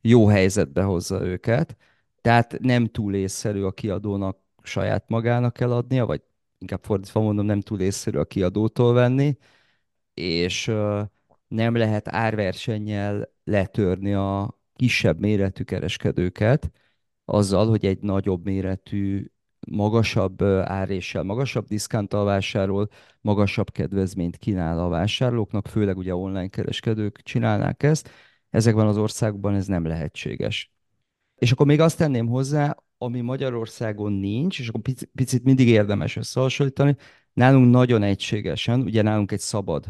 [0.00, 1.76] jó helyzetbe hozza őket,
[2.20, 6.22] tehát nem túl észszerű a kiadónak saját magának eladnia, vagy
[6.58, 9.36] inkább fordítva mondom, nem túl észszerű a kiadótól venni,
[10.14, 10.72] és
[11.48, 16.70] nem lehet árversennyel letörni a kisebb méretű kereskedőket,
[17.24, 19.30] azzal, hogy egy nagyobb méretű
[19.70, 22.88] magasabb áréssel, magasabb diszkánttal vásárol,
[23.20, 28.10] magasabb kedvezményt kínál a vásárlóknak, főleg ugye online kereskedők csinálnák ezt.
[28.50, 30.72] Ezekben az országokban ez nem lehetséges.
[31.34, 34.80] És akkor még azt tenném hozzá, ami Magyarországon nincs, és akkor
[35.14, 36.96] picit mindig érdemes összehasonlítani,
[37.32, 39.86] nálunk nagyon egységesen, ugye nálunk egy szabad,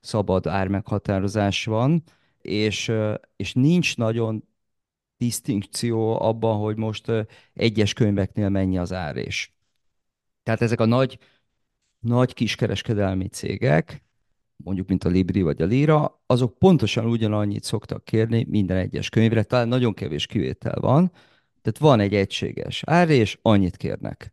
[0.00, 2.02] szabad ármeghatározás van,
[2.40, 2.92] és,
[3.36, 4.48] és nincs nagyon
[5.18, 7.12] disztinkció abban, hogy most
[7.54, 9.52] egyes könyveknél mennyi az árés.
[10.42, 11.18] Tehát ezek a nagy,
[11.98, 14.02] nagy kiskereskedelmi cégek,
[14.56, 19.42] mondjuk mint a Libri vagy a Lira, azok pontosan ugyanannyit szoktak kérni minden egyes könyvre,
[19.42, 21.12] talán nagyon kevés kivétel van,
[21.62, 24.32] tehát van egy egységes ár, és annyit kérnek.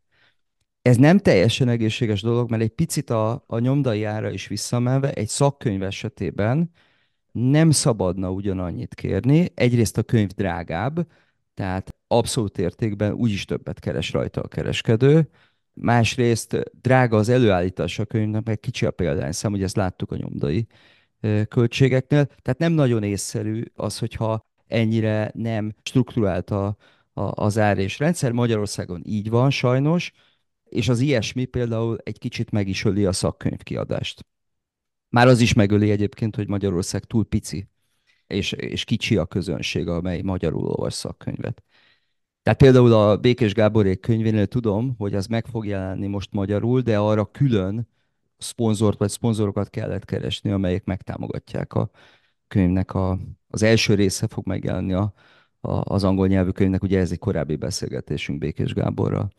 [0.81, 5.27] Ez nem teljesen egészséges dolog, mert egy picit a, a nyomdai ára is visszamenve, egy
[5.27, 6.71] szakkönyv esetében
[7.35, 9.51] nem szabadna ugyanannyit kérni.
[9.53, 11.07] Egyrészt a könyv drágább,
[11.53, 15.29] tehát abszolút értékben úgyis többet keres rajta a kereskedő.
[15.73, 20.67] Másrészt drága az előállítása a könyvnek, meg kicsi a példányszám, hogy ezt láttuk a nyomdai
[21.47, 22.25] költségeknél.
[22.25, 26.77] Tehát nem nagyon észszerű az, hogyha ennyire nem strukturált a,
[27.13, 28.31] a, az ár és rendszer.
[28.31, 30.11] Magyarországon így van sajnos,
[30.63, 34.25] és az ilyesmi például egy kicsit meg is öli a szakkönyvkiadást.
[35.15, 37.67] Már az is megöli egyébként, hogy Magyarország túl pici,
[38.27, 41.63] és, és kicsi a közönség, amely magyarul olvas szakkönyvet.
[42.43, 46.97] Tehát például a Békés Gáborék könyvénél tudom, hogy az meg fog jelenni most magyarul, de
[46.97, 47.87] arra külön
[48.37, 51.89] szponzort vagy szponzorokat kellett keresni, amelyek megtámogatják a
[52.47, 52.93] könyvnek.
[52.93, 55.13] A, az első része fog megjelenni a,
[55.59, 59.31] a, az angol nyelvű könyvnek, ugye ez egy korábbi beszélgetésünk Békés Gáborral.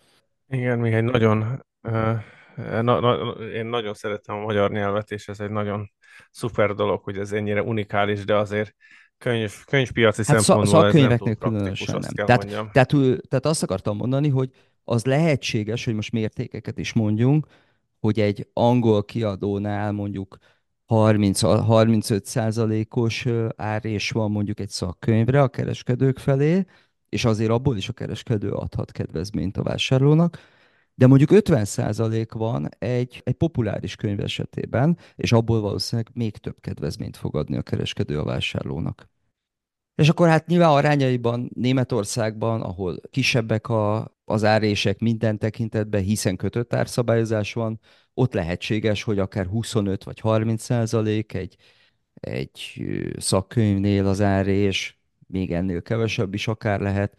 [0.48, 2.18] Igen, még egy nagyon uh
[2.56, 3.14] Na, na,
[3.44, 5.90] én nagyon szeretem a magyar nyelvet, és ez egy nagyon
[6.30, 8.74] szuper dolog, hogy ez ennyire unikális, de azért
[9.18, 12.26] könyv, könyvpiaci Hát szempontból ez nem szakkönyveknél különösen nem.
[12.26, 12.70] Tehát, mondjam.
[12.72, 12.90] tehát,
[13.28, 14.50] tehát azt akartam mondani, hogy
[14.84, 17.46] az lehetséges, hogy most mértékeket is mondjunk,
[18.00, 20.36] hogy egy angol kiadónál mondjuk
[20.84, 26.64] 30, 35 százalékos árés van mondjuk egy szakkönyvre a kereskedők felé,
[27.08, 30.38] és azért abból is a kereskedő adhat kedvezményt a vásárlónak,
[30.98, 36.60] de mondjuk 50 százalék van egy, egy populáris könyv esetében, és abból valószínűleg még több
[36.60, 39.08] kedvezményt fog adni a kereskedő a vásárlónak.
[39.94, 46.74] És akkor hát nyilván arányaiban Németországban, ahol kisebbek a, az árések minden tekintetben, hiszen kötött
[46.74, 47.80] árszabályozás van,
[48.14, 51.56] ott lehetséges, hogy akár 25 vagy 30 százalék egy,
[52.14, 52.84] egy
[53.18, 57.16] szakkönyvnél az árés, még ennél kevesebb is akár lehet,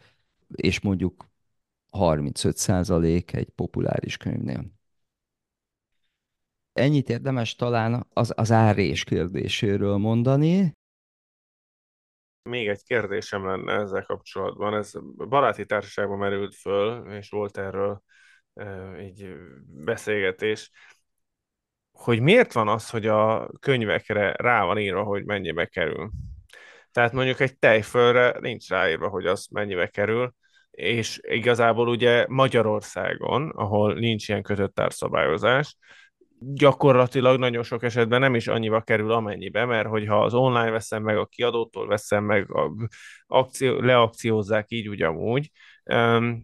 [0.56, 1.26] és mondjuk
[1.98, 4.66] 35 százalék egy populáris könyvnél.
[6.74, 10.76] Ennyit érdemes talán az, az árés kérdéséről mondani.
[12.42, 14.74] Még egy kérdésem lenne ezzel kapcsolatban.
[14.74, 18.02] Ez baráti társaságban merült föl, és volt erről
[18.98, 19.36] egy
[19.68, 20.72] beszélgetés,
[21.92, 26.12] hogy miért van az, hogy a könyvekre rá van írva, hogy mennyibe kerül.
[26.92, 30.36] Tehát mondjuk egy tejfölre nincs ráírva, hogy az mennyibe kerül,
[30.78, 35.78] és igazából ugye Magyarországon, ahol nincs ilyen kötött árszabályozás,
[36.40, 41.18] gyakorlatilag nagyon sok esetben nem is annyiba kerül amennyibe, mert hogyha az online veszem meg,
[41.18, 42.72] a kiadótól veszem meg, a
[43.28, 45.52] akció, leakciózzák így ugyanúgy,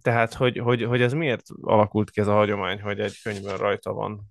[0.02, 3.93] tehát hogy, hogy, hogy ez miért alakult ki ez a hagyomány, hogy egy könyvben rajta
[3.93, 4.22] van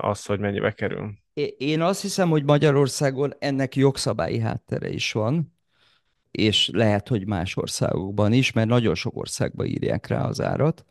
[0.00, 1.12] az, hogy mennyibe kerül?
[1.58, 5.52] Én azt hiszem, hogy Magyarországon ennek jogszabályi háttere is van,
[6.32, 10.84] és lehet, hogy más országokban is, mert nagyon sok országban írják rá az árat,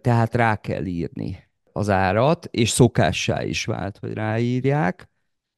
[0.00, 5.08] tehát rá kell írni az árat, és szokássá is vált, hogy ráírják,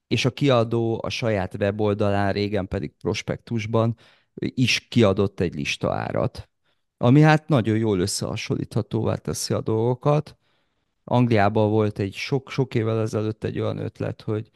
[0.06, 3.96] és a kiadó a saját weboldalán, régen pedig prospektusban
[4.34, 6.48] is kiadott egy lista árat,
[6.96, 10.36] ami hát nagyon jól összehasonlíthatóvá teszi a dolgokat.
[11.04, 14.50] Angliában volt egy sok-sok évvel ezelőtt egy olyan ötlet, hogy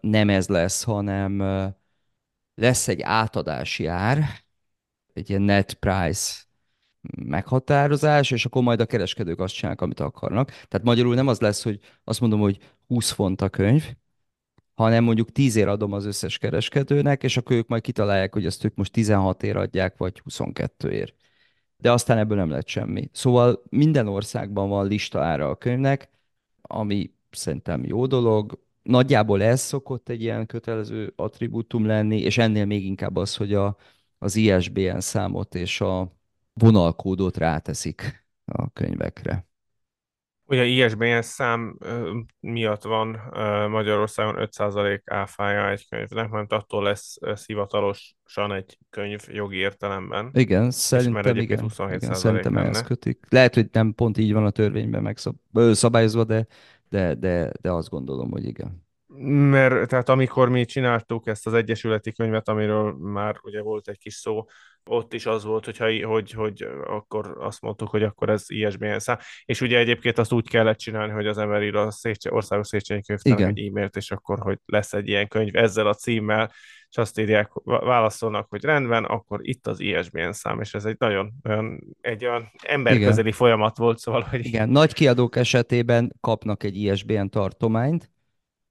[0.00, 1.40] nem ez lesz, hanem
[2.54, 4.24] lesz egy átadási ár,
[5.12, 6.42] egy ilyen net price
[7.24, 10.48] meghatározás, és akkor majd a kereskedők azt csinálnak, amit akarnak.
[10.48, 13.84] Tehát magyarul nem az lesz, hogy azt mondom, hogy 20 font a könyv,
[14.74, 18.64] hanem mondjuk 10 ér adom az összes kereskedőnek, és akkor ők majd kitalálják, hogy azt
[18.64, 21.14] ők most 16 ér adják, vagy 22 ér.
[21.76, 23.08] De aztán ebből nem lett semmi.
[23.12, 26.10] Szóval minden országban van lista ára a könyvnek,
[26.62, 28.68] ami szerintem jó dolog.
[28.82, 33.76] Nagyjából ez szokott egy ilyen kötelező attribútum lenni, és ennél még inkább az, hogy a,
[34.18, 36.12] az ISBN számot és a
[36.52, 39.48] vonalkódot ráteszik a könyvekre.
[40.50, 41.78] Ugye ISBN szám
[42.40, 43.20] miatt van
[43.70, 50.30] Magyarországon 5% áfája egy könyvnek, mert attól lesz ez hivatalosan egy könyv jogi értelemben.
[50.32, 53.26] Igen, szerintem, igen, 27 igen, szerintem ezt kötik.
[53.28, 55.16] Lehet, hogy nem pont így van a törvényben
[55.52, 56.46] megszabályozva, de,
[56.90, 58.88] de, de, de azt gondolom, hogy igen.
[59.50, 64.14] Mert tehát amikor mi csináltuk ezt az egyesületi könyvet, amiről már ugye volt egy kis
[64.14, 64.44] szó,
[64.84, 69.18] ott is az volt, hogyha, hogy, hogy akkor azt mondtuk, hogy akkor ez ISBN szám.
[69.44, 73.02] És ugye egyébként azt úgy kellett csinálni, hogy az ember ír a Szécse, Országos Széchenyi
[73.02, 76.52] Könyvtárnak egy e-mailt, és akkor, hogy lesz egy ilyen könyv ezzel a címmel,
[76.90, 81.32] és azt írják, válaszolnak, hogy rendben, akkor itt az ISBN szám, és ez egy nagyon
[81.44, 83.32] olyan, egy olyan emberközeli Igen.
[83.32, 84.46] folyamat volt, szóval, hogy...
[84.46, 88.10] Igen, nagy kiadók esetében kapnak egy ISBN tartományt,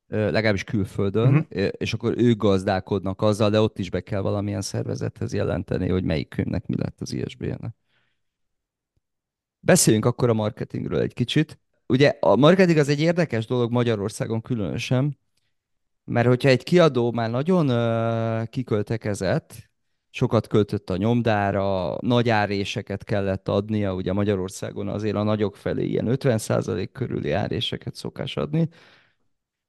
[0.07, 1.69] legalábbis külföldön, uh-huh.
[1.77, 6.27] és akkor ők gazdálkodnak azzal, de ott is be kell valamilyen szervezethez jelenteni, hogy melyik
[6.27, 7.75] könyvnek mi lett az ISBN-nek.
[9.59, 11.59] Beszéljünk akkor a marketingről egy kicsit.
[11.85, 15.17] Ugye a marketing az egy érdekes dolog Magyarországon különösen,
[16.09, 17.67] mert hogyha egy kiadó már nagyon
[18.47, 19.69] kiköltekezett,
[20.09, 26.05] sokat költött a nyomdára, nagy áréseket kellett adnia, ugye Magyarországon azért a nagyok felé ilyen
[26.09, 28.69] 50% körüli áréseket szokás adni,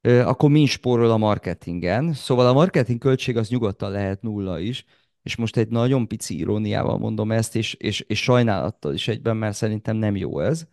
[0.01, 2.13] akkor mi spórol a marketingen.
[2.13, 4.85] Szóval a marketing költség az nyugodtan lehet nulla is,
[5.23, 9.55] és most egy nagyon pici iróniával mondom ezt, és, és, és sajnálattal is egyben, mert
[9.55, 10.65] szerintem nem jó ez.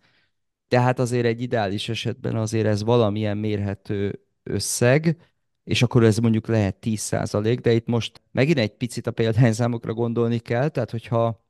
[0.67, 5.28] Tehát azért egy ideális esetben azért ez valamilyen mérhető összeg,
[5.69, 10.39] és akkor ez mondjuk lehet 10% de itt most megint egy picit a példányszámokra gondolni
[10.39, 11.45] kell, tehát hogyha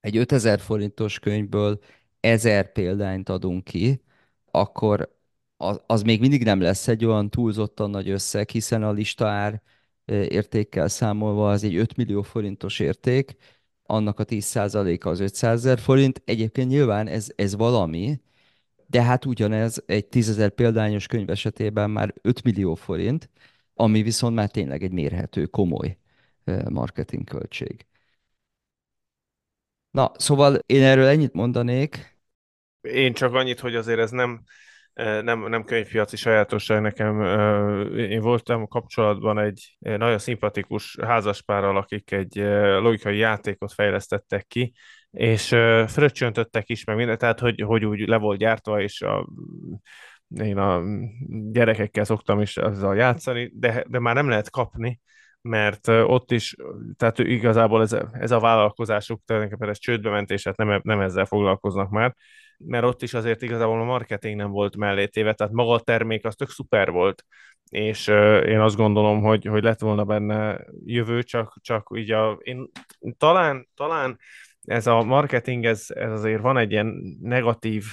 [0.00, 1.80] egy 5000 forintos könyvből
[2.20, 4.02] 1000 példányt adunk ki,
[4.50, 5.16] akkor
[5.56, 9.62] az, az még mindig nem lesz egy olyan túlzottan nagy összeg, hiszen a listaár
[10.06, 13.36] értékkel számolva az egy 5 millió forintos érték,
[13.82, 16.22] annak a 10%-a az 500 ezer forint.
[16.24, 18.20] Egyébként nyilván ez, ez valami,
[18.90, 23.30] de hát ugyanez egy 10 ezer példányos könyv esetében már 5 millió forint,
[23.74, 25.98] ami viszont már tényleg egy mérhető, komoly
[26.68, 27.86] marketing költség.
[29.90, 32.18] Na, szóval én erről ennyit mondanék.
[32.80, 34.42] Én csak annyit, hogy azért ez nem,
[34.94, 37.20] nem, nem könyvpiaci sajátosság nekem.
[37.96, 42.34] Én voltam kapcsolatban egy nagyon szimpatikus házaspárral, akik egy
[42.80, 44.72] logikai játékot fejlesztettek ki,
[45.10, 45.46] és
[45.86, 49.28] fröccsöntöttek is, meg minden, tehát hogy, hogy úgy le volt gyártva, és a,
[50.42, 50.82] én a
[51.52, 55.00] gyerekekkel szoktam is azzal játszani, de, de már nem lehet kapni,
[55.40, 56.56] mert ott is,
[56.96, 61.24] tehát igazából ez, ez a vállalkozásuk tulajdonképpen ez csődbe ment, és hát nem, nem ezzel
[61.24, 62.14] foglalkoznak már,
[62.58, 66.24] mert ott is azért igazából a marketing nem volt mellé téve, tehát maga a termék
[66.24, 67.24] az tök szuper volt,
[67.70, 68.06] és
[68.46, 72.70] én azt gondolom, hogy, hogy lett volna benne jövő, csak, csak így a, én
[73.18, 74.18] talán, talán
[74.70, 77.84] ez a marketing, ez, ez azért van egy ilyen negatív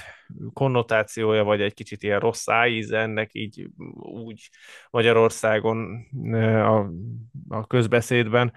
[0.52, 4.48] konnotációja, vagy egy kicsit ilyen rossz áíz ennek így úgy
[4.90, 6.90] Magyarországon a,
[7.48, 8.52] a közbeszédben,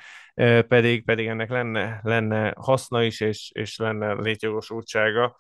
[0.67, 5.38] pedig, pedig ennek lenne, lenne haszna is, és, és lenne létjogosultsága.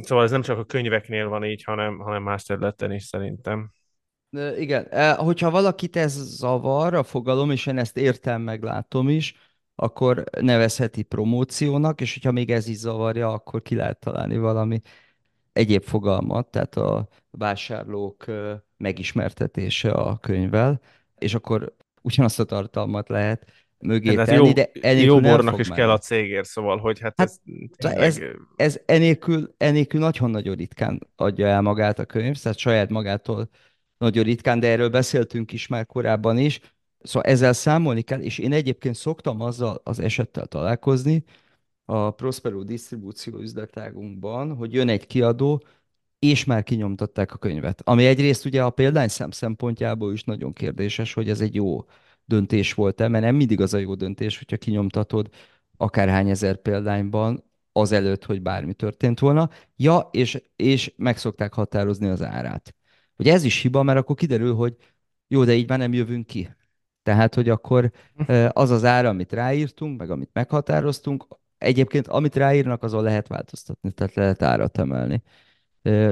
[0.00, 3.70] Szóval ez nem csak a könyveknél van így, hanem, hanem más területen is szerintem.
[4.58, 9.34] Igen, e, hogyha valakit ez zavar a fogalom, és én ezt értem, meglátom is,
[9.82, 14.80] akkor nevezheti promóciónak, és hogyha még ez is zavarja, akkor ki lehet találni valami
[15.52, 18.24] egyéb fogalmat, tehát a vásárlók
[18.76, 20.80] megismertetése a könyvvel,
[21.18, 25.68] és akkor ugyanazt a tartalmat lehet mögé hát tenni, jó, de enélkül jó bornak is
[25.68, 25.80] menni.
[25.80, 27.30] kell a cégért, szóval, hogy hát, hát
[27.76, 28.20] ez, ez,
[28.56, 33.48] ez enélkül, enélkül nagyon-nagyon ritkán adja el magát a könyv, tehát saját magától
[33.98, 36.60] nagyon ritkán, de erről beszéltünk is már korábban is,
[37.02, 41.24] Szóval ezzel számolni kell, és én egyébként szoktam azzal az esettel találkozni
[41.84, 45.62] a Prospero disztribúció üzletágunkban, hogy jön egy kiadó,
[46.18, 47.80] és már kinyomtatták a könyvet.
[47.84, 51.84] Ami egyrészt ugye a példányszám szempontjából is nagyon kérdéses, hogy ez egy jó
[52.24, 55.28] döntés volt-e, mert nem mindig az a jó döntés, hogyha kinyomtatod
[55.76, 59.50] akárhány ezer példányban, azelőtt, hogy bármi történt volna.
[59.76, 62.74] Ja, és, és meg szokták határozni az árát.
[63.16, 64.76] Hogy ez is hiba, mert akkor kiderül, hogy
[65.28, 66.50] jó, de így már nem jövünk ki.
[67.10, 67.90] Tehát, hogy akkor
[68.48, 71.26] az az ára, amit ráírtunk, meg amit meghatároztunk,
[71.58, 75.22] egyébként amit ráírnak, azon lehet változtatni, tehát lehet árat emelni.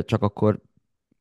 [0.05, 0.61] Csak akkor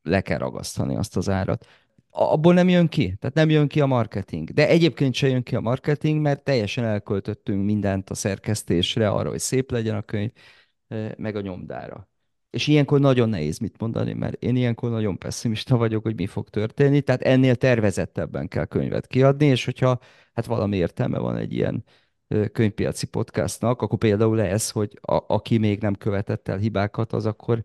[0.04, 1.66] le kell ragasztani azt az árat.
[2.10, 4.50] Abból nem jön ki, tehát nem jön ki a marketing.
[4.50, 9.40] De egyébként se jön ki a marketing, mert teljesen elköltöttünk mindent a szerkesztésre, arra, hogy
[9.40, 10.32] szép legyen a könyv,
[11.18, 12.10] meg a nyomdára.
[12.50, 16.50] És ilyenkor nagyon nehéz mit mondani, mert én ilyenkor nagyon pessimista vagyok, hogy mi fog
[16.50, 20.00] történni, tehát ennél tervezettebben kell könyvet kiadni, és hogyha
[20.34, 21.84] hát valami értelme van egy ilyen
[22.52, 27.64] könyvpiaci podcastnak, akkor például ez, hogy a, aki még nem követett el hibákat, az akkor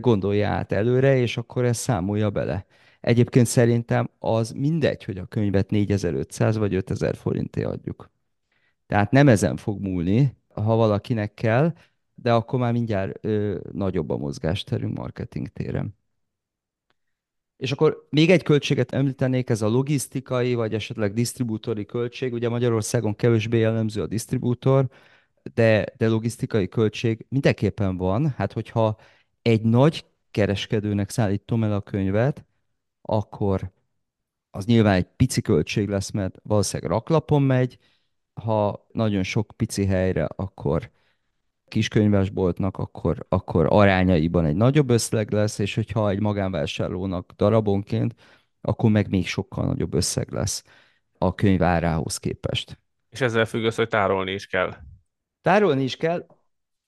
[0.00, 2.66] gondolja át előre, és akkor ezt számolja bele.
[3.00, 8.10] Egyébként szerintem az mindegy, hogy a könyvet 4500 vagy 5000 forinté adjuk.
[8.86, 11.72] Tehát nem ezen fog múlni, ha valakinek kell,
[12.22, 15.96] de akkor már mindjárt ö, nagyobb a mozgásterünk marketing téren.
[17.56, 22.32] És akkor még egy költséget említenék, ez a logisztikai, vagy esetleg disztribútori költség.
[22.32, 24.88] Ugye Magyarországon kevésbé jellemző a disztribútor,
[25.54, 28.28] de, de logisztikai költség mindenképpen van.
[28.28, 28.98] Hát hogyha
[29.42, 32.44] egy nagy kereskedőnek szállítom el a könyvet,
[33.02, 33.72] akkor
[34.50, 37.78] az nyilván egy pici költség lesz, mert valószínűleg raklapon megy,
[38.34, 40.90] ha nagyon sok pici helyre, akkor
[41.68, 48.14] kiskönyvesboltnak, akkor, akkor arányaiban egy nagyobb összeg lesz, és hogyha egy magánvásárlónak darabonként,
[48.60, 50.64] akkor meg még sokkal nagyobb összeg lesz
[51.18, 52.80] a könyv árához képest.
[53.08, 54.74] És ezzel függ az, hogy tárolni is kell.
[55.42, 56.26] Tárolni is kell.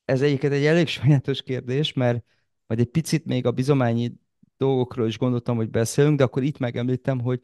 [0.05, 2.25] Ez egyébként egy elég sajátos kérdés, mert
[2.67, 4.13] majd egy picit még a bizományi
[4.57, 7.41] dolgokról is gondoltam, hogy beszélünk, de akkor itt megemlítem, hogy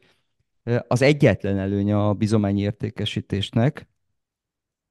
[0.87, 3.87] az egyetlen előnye a bizományi értékesítésnek,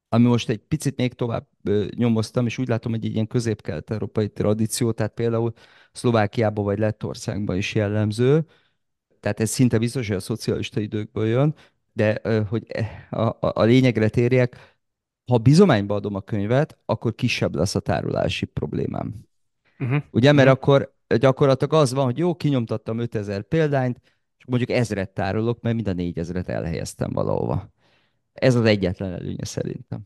[0.09, 1.49] ami most egy picit még tovább
[1.95, 5.53] nyomoztam, és úgy látom, hogy egy ilyen közép-kelet-európai tradíció, tehát például
[5.93, 8.47] Szlovákiában vagy Lettországban is jellemző,
[9.21, 11.55] tehát ez szinte biztos, hogy a szocialista időkből jön,
[11.93, 14.77] de hogy e, a, a, a lényegre térjek,
[15.27, 19.15] ha bizományba adom a könyvet, akkor kisebb lesz a tárolási problémám.
[19.79, 20.03] Uh-huh.
[20.11, 20.63] Ugye, mert uh-huh.
[20.63, 24.01] akkor gyakorlatilag az van, hogy jó, kinyomtattam 5000 példányt,
[24.39, 27.75] és mondjuk ezret tárolok, mert mind a négyezret elhelyeztem valahova.
[28.37, 30.01] Ez az egyetlen előnye szerintem.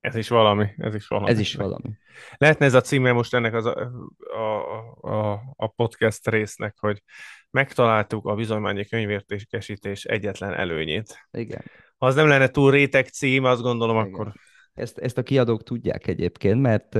[0.00, 1.30] Ez is valami, ez is valami.
[1.30, 1.96] Ez is valami.
[2.36, 3.90] Lehetne ez a címe most ennek az a,
[4.32, 4.60] a,
[5.00, 7.02] a, a podcast résznek, hogy
[7.50, 11.26] megtaláltuk a bizonymányi könyvértékesítés egyetlen előnyét.
[11.30, 11.62] Igen.
[11.98, 14.12] Ha az nem lenne túl réteg cím, azt gondolom, Igen.
[14.12, 14.32] akkor
[14.74, 16.98] Ezt, ezt a kiadók tudják egyébként, mert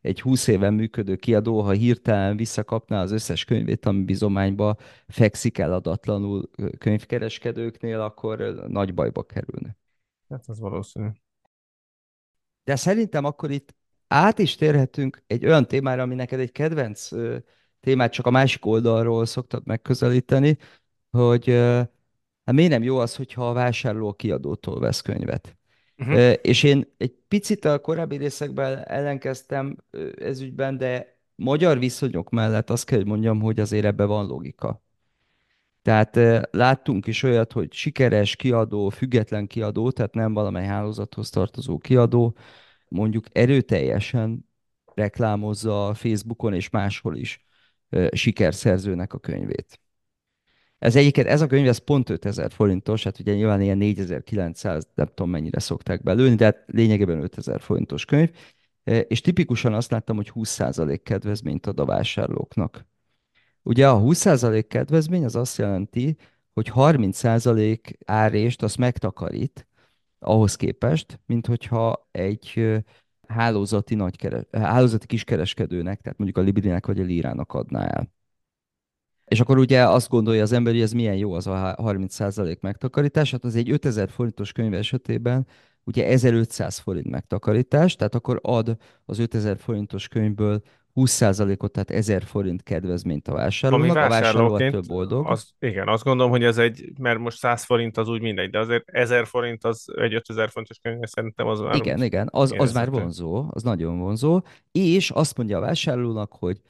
[0.00, 4.76] egy 20 éven működő kiadó, ha hirtelen visszakapná az összes könyvét, ami bizományba
[5.08, 9.76] fekszik eladatlanul könyvkereskedőknél, akkor nagy bajba kerülne.
[10.28, 11.08] Hát az valószínű.
[12.64, 13.74] De szerintem akkor itt
[14.08, 17.08] át is térhetünk egy olyan témára, ami neked egy kedvenc
[17.80, 20.58] témát csak a másik oldalról szoktad megközelíteni,
[21.10, 21.46] hogy
[22.44, 25.56] hát miért nem jó az, hogyha a vásárló a kiadótól vesz könyvet.
[25.98, 26.32] Uh-huh.
[26.42, 29.76] És én egy picit a korábbi részekben ellenkeztem
[30.18, 34.82] ez ügyben, de magyar viszonyok mellett azt kell, hogy mondjam, hogy azért ebben van logika.
[35.82, 36.18] Tehát
[36.50, 42.36] láttunk is olyat, hogy sikeres kiadó, független kiadó, tehát nem valamely hálózathoz tartozó kiadó,
[42.88, 44.48] mondjuk erőteljesen
[44.94, 47.44] reklámozza a Facebookon és máshol is
[48.12, 49.80] sikerszerzőnek a könyvét.
[50.78, 55.06] Ez egyiket, ez a könyv, ez pont 5000 forintos, hát ugye nyilván ilyen 4900, nem
[55.06, 58.30] tudom mennyire szokták belőni, de hát lényegében 5000 forintos könyv,
[58.84, 62.86] és tipikusan azt láttam, hogy 20% kedvezményt ad a vásárlóknak.
[63.62, 66.16] Ugye a 20% kedvezmény az azt jelenti,
[66.52, 69.66] hogy 30% árést azt megtakarít
[70.18, 72.74] ahhoz képest, mint hogyha egy
[73.28, 78.12] hálózati, nagykeres, hálózati kiskereskedőnek, tehát mondjuk a Librinek vagy a Lírának adná el.
[79.24, 83.30] És akkor ugye azt gondolja az ember, hogy ez milyen jó az a 30% megtakarítás,
[83.30, 85.46] hát az egy 5000 forintos könyv esetében
[85.84, 90.62] ugye 1500 forint megtakarítás, tehát akkor ad az 5000 forintos könyvből
[90.94, 95.26] 20%-ot, tehát 1000 forint kedvezményt a vásárlónak, a vásárló több boldog.
[95.26, 98.58] Az, igen, azt gondolom, hogy ez egy, mert most 100 forint az úgy mindegy, de
[98.58, 101.74] azért 1000 forint az egy 5000 forintos könyv, szerintem az már...
[101.74, 106.60] Igen, igen, az, az már vonzó, az nagyon vonzó, és azt mondja a vásárlónak, hogy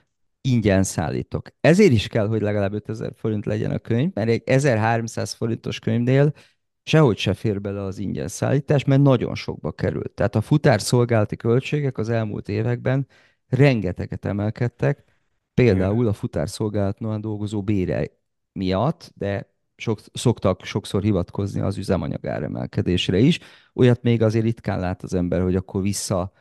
[0.48, 1.48] ingyen szállítok.
[1.60, 6.32] Ezért is kell, hogy legalább 5000 forint legyen a könyv, mert egy 1300 forintos könyvnél
[6.82, 10.10] sehogy se fér bele az ingyen szállítás, mert nagyon sokba került.
[10.10, 13.06] Tehát a futárszolgálati költségek az elmúlt években
[13.48, 15.04] rengeteget emelkedtek,
[15.54, 18.06] például a futárszolgálatnál dolgozó bére
[18.52, 23.38] miatt, de sok, szoktak sokszor hivatkozni az üzemanyag áremelkedésre is.
[23.74, 26.32] Olyat még azért ritkán lát az ember, hogy akkor vissza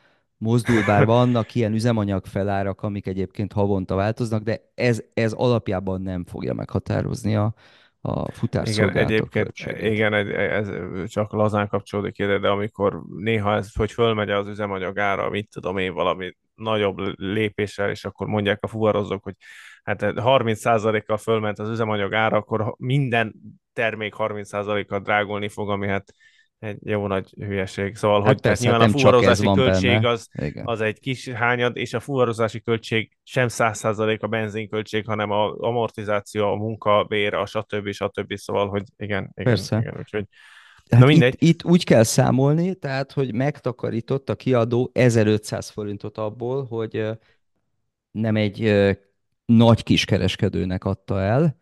[0.43, 6.25] mozdul, bár vannak ilyen üzemanyag felárak, amik egyébként havonta változnak, de ez, ez alapjában nem
[6.25, 7.53] fogja meghatározni a,
[8.01, 10.69] a futárszolgálatok Igen, egyébként, igen, ez
[11.09, 15.77] csak lazán kapcsolódik ide, de amikor néha ez, hogy fölmegy az üzemanyag ára, mit tudom
[15.77, 19.35] én, valami nagyobb lépéssel, és akkor mondják a fuvarozók, hogy
[19.83, 23.33] hát 30%-kal fölment az üzemanyag ára, akkor minden
[23.73, 26.13] termék 30%-kal drágulni fog, ami hát
[26.63, 27.95] egy jó nagy hülyeség.
[27.95, 30.27] Szóval, hát hogy persze, nyilván hát a fuvarozási költség az,
[30.63, 36.51] az egy kis hányad, és a fuvarozási költség sem 100% a benzinköltség, hanem a amortizáció,
[36.51, 37.91] a munkabér, a stb.
[37.91, 38.35] stb.
[38.35, 39.77] Szóval, hogy igen, igen, persze.
[39.77, 40.25] igen úgyhogy
[40.89, 41.33] Hát Na mindegy.
[41.33, 47.05] Itt, itt úgy kell számolni, tehát, hogy megtakarított a kiadó 1500 forintot abból, hogy
[48.11, 48.73] nem egy
[49.45, 51.57] nagy kiskereskedőnek adta el,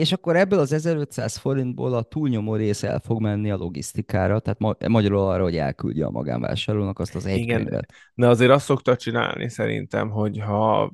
[0.00, 4.58] és akkor ebből az 1500 forintból a túlnyomó rész el fog menni a logisztikára, tehát
[4.58, 7.92] ma- magyarul arra, hogy elküldje a magánvásárlónak azt az egy Igen, könyvet.
[8.14, 10.92] de azért azt szokta csinálni szerintem, hogy ha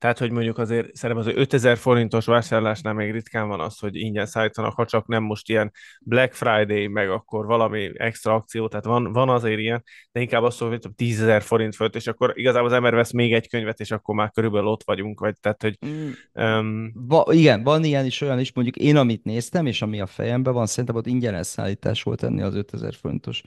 [0.00, 4.26] tehát, hogy mondjuk azért szerintem az 5000 forintos vásárlásnál még ritkán van az, hogy ingyen
[4.26, 9.12] szállítanak, ha csak nem most ilyen Black Friday, meg akkor valami extra akció, tehát van,
[9.12, 12.68] van azért ilyen, de inkább azt mondom, hogy 10 ezer forint fölött, és akkor igazából
[12.68, 15.78] az ember vesz még egy könyvet, és akkor már körülbelül ott vagyunk, vagy tehát, hogy...
[15.86, 16.10] Mm.
[16.34, 16.92] Um...
[16.94, 20.52] Va, igen, van ilyen is, olyan is, mondjuk én, amit néztem, és ami a fejemben
[20.52, 23.42] van, szerintem ott ingyenes szállítás volt enni az 5000 forintos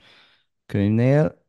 [0.66, 1.43] könyvnél,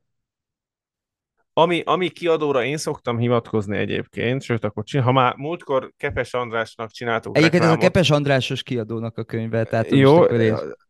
[1.57, 6.91] ami, ami kiadóra én szoktam hivatkozni egyébként, sőt, akkor csinál, ha már múltkor Kepes Andrásnak
[6.91, 10.23] csináltuk Egyébként reklámot, ez a Kepes Andrásos kiadónak a könyve, tehát jó,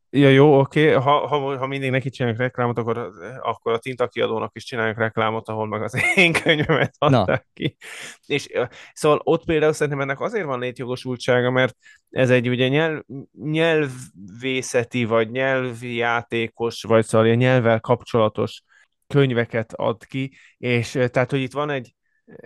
[0.09, 0.89] Ja, jó, oké.
[0.89, 1.03] Okay.
[1.03, 3.11] Ha, ha, ha mindig neki csináljuk reklámot, akkor,
[3.41, 7.43] akkor a Tinta kiadónak is csináljuk reklámot, ahol meg az én könyvemet adták Na.
[7.53, 7.77] ki.
[8.25, 8.47] És
[8.93, 11.77] szóval ott például szerintem ennek azért van létjogosultsága, mert
[12.09, 13.01] ez egy ugye nyelv,
[13.41, 18.61] nyelvészeti, vagy nyelvi játékos, vagy szóval nyelvvel kapcsolatos
[19.07, 21.95] könyveket ad ki, és tehát, hogy itt van egy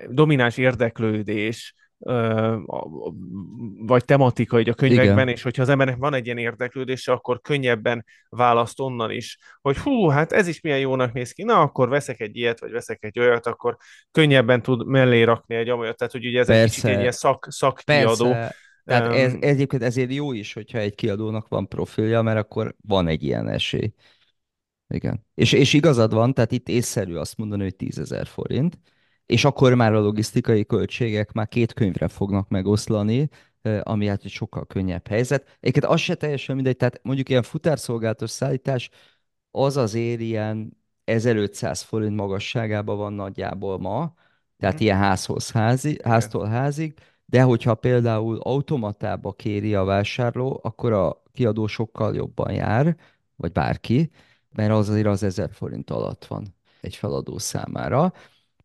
[0.10, 1.74] domináns érdeklődés,
[3.78, 5.28] vagy tematika így a könyvekben, Igen.
[5.28, 10.08] és hogyha az embernek van egy ilyen érdeklődése, akkor könnyebben választ onnan is, hogy hú,
[10.08, 13.20] hát ez is milyen jónak néz ki, na akkor veszek egy ilyet, vagy veszek egy
[13.20, 13.78] olyat, akkor
[14.12, 16.64] könnyebben tud mellé rakni egy olyat, tehát hogy ugye ez Persze.
[16.64, 18.32] egy kicsit egy ilyen szak, szakkiadó.
[18.32, 18.56] Persze.
[18.86, 23.08] Tehát ez, ez egyébként ezért jó is, hogyha egy kiadónak van profilja, mert akkor van
[23.08, 23.94] egy ilyen esély.
[24.90, 25.26] Igen.
[25.36, 28.80] És, és igazad van, tehát itt észszerű azt mondani, hogy 10 ezer forint,
[29.26, 33.30] és akkor már a logisztikai költségek már két könyvre fognak megoszlani,
[33.84, 35.58] ami hát egy sokkal könnyebb helyzet.
[35.60, 38.90] Egyébként az se teljesen mindegy, tehát mondjuk ilyen futárszolgálatos szállítás
[39.52, 44.14] az azért ilyen 1500 forint magasságában van nagyjából ma,
[44.58, 44.84] tehát Mhm.
[44.84, 46.94] ilyen házhoz házi, háztól házig,
[47.26, 52.96] de hogyha például automatába kéri a vásárló, akkor a kiadó sokkal jobban jár,
[53.36, 54.10] vagy bárki,
[54.56, 58.14] mert az azért az 1000 forint alatt van egy feladó számára.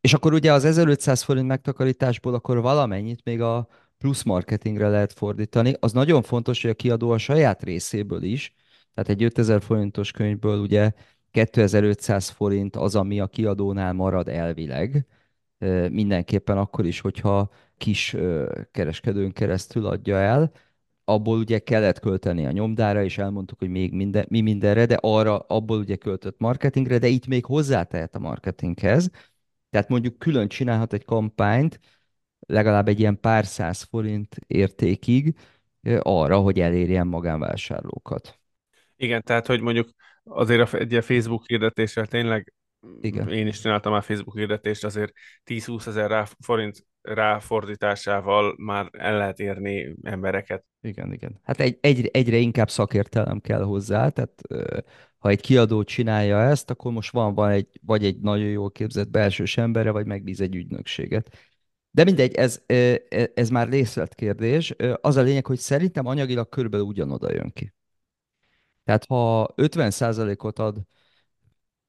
[0.01, 3.68] És akkor ugye az 1500 forint megtakarításból akkor valamennyit még a
[3.99, 5.74] plusz marketingre lehet fordítani.
[5.80, 8.55] Az nagyon fontos, hogy a kiadó a saját részéből is,
[8.95, 10.93] tehát egy 5000 forintos könyvből ugye
[11.30, 15.07] 2500 forint az, ami a kiadónál marad elvileg,
[15.91, 18.16] mindenképpen akkor is, hogyha kis
[18.70, 20.53] kereskedőn keresztül adja el,
[21.05, 25.38] abból ugye kellett költeni a nyomdára, és elmondtuk, hogy még minden, mi mindenre, de arra
[25.38, 29.11] abból ugye költött marketingre, de itt még hozzátehet a marketinghez.
[29.70, 31.80] Tehát mondjuk külön csinálhat egy kampányt,
[32.38, 35.36] legalább egy ilyen pár száz forint értékig
[35.98, 38.38] arra, hogy elérjen magánvásárlókat.
[38.96, 39.88] Igen, tehát hogy mondjuk
[40.24, 42.52] azért egy ilyen Facebook hirdetéssel tényleg
[43.00, 43.28] Igen.
[43.28, 45.12] én is csináltam már Facebook hirdetést, azért
[45.44, 50.64] 10-20 ezer forint ráfordításával már el lehet érni embereket.
[50.80, 51.40] Igen, igen.
[51.42, 54.40] Hát egy, egy, egyre inkább szakértelem kell hozzá, tehát
[55.18, 59.11] ha egy kiadó csinálja ezt, akkor most van, van egy, vagy egy nagyon jól képzett
[59.11, 61.36] belsős embere, vagy megbíz egy ügynökséget.
[61.90, 63.02] De mindegy, ez, e-
[63.34, 64.74] ez már részletkérdés.
[65.00, 67.74] Az a lényeg, hogy szerintem anyagilag körülbelül ugyanoda jön ki.
[68.84, 70.78] Tehát ha 50%-ot ad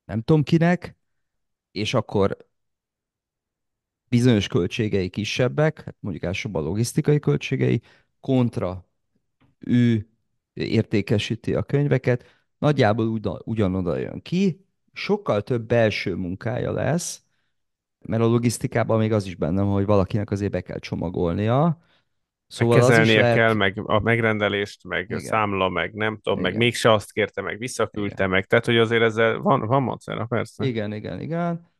[0.06, 0.98] nem tudom kinek,
[1.72, 2.38] és akkor
[4.16, 7.82] bizonyos költségei kisebbek, hát mondjuk elsősorban a logisztikai költségei,
[8.20, 8.88] kontra
[9.60, 10.10] ő
[10.54, 12.26] értékesíti a könyveket,
[12.58, 17.24] nagyjából ugyan, ugyanoda jön ki, sokkal több belső munkája lesz,
[18.06, 21.78] mert a logisztikában még az is benne van, hogy valakinek azért be kell csomagolnia, Meg
[22.48, 23.36] szóval is kezelnie lehet...
[23.36, 25.20] kell, meg a megrendelést, meg Igen.
[25.20, 26.64] számla, meg nem tudom, meg Igen.
[26.64, 28.30] mégse azt kérte, meg visszaküldte Igen.
[28.30, 28.46] meg.
[28.46, 30.66] Tehát, hogy azért ezzel van, van macera, persze.
[30.66, 31.74] Igen, igen, igen.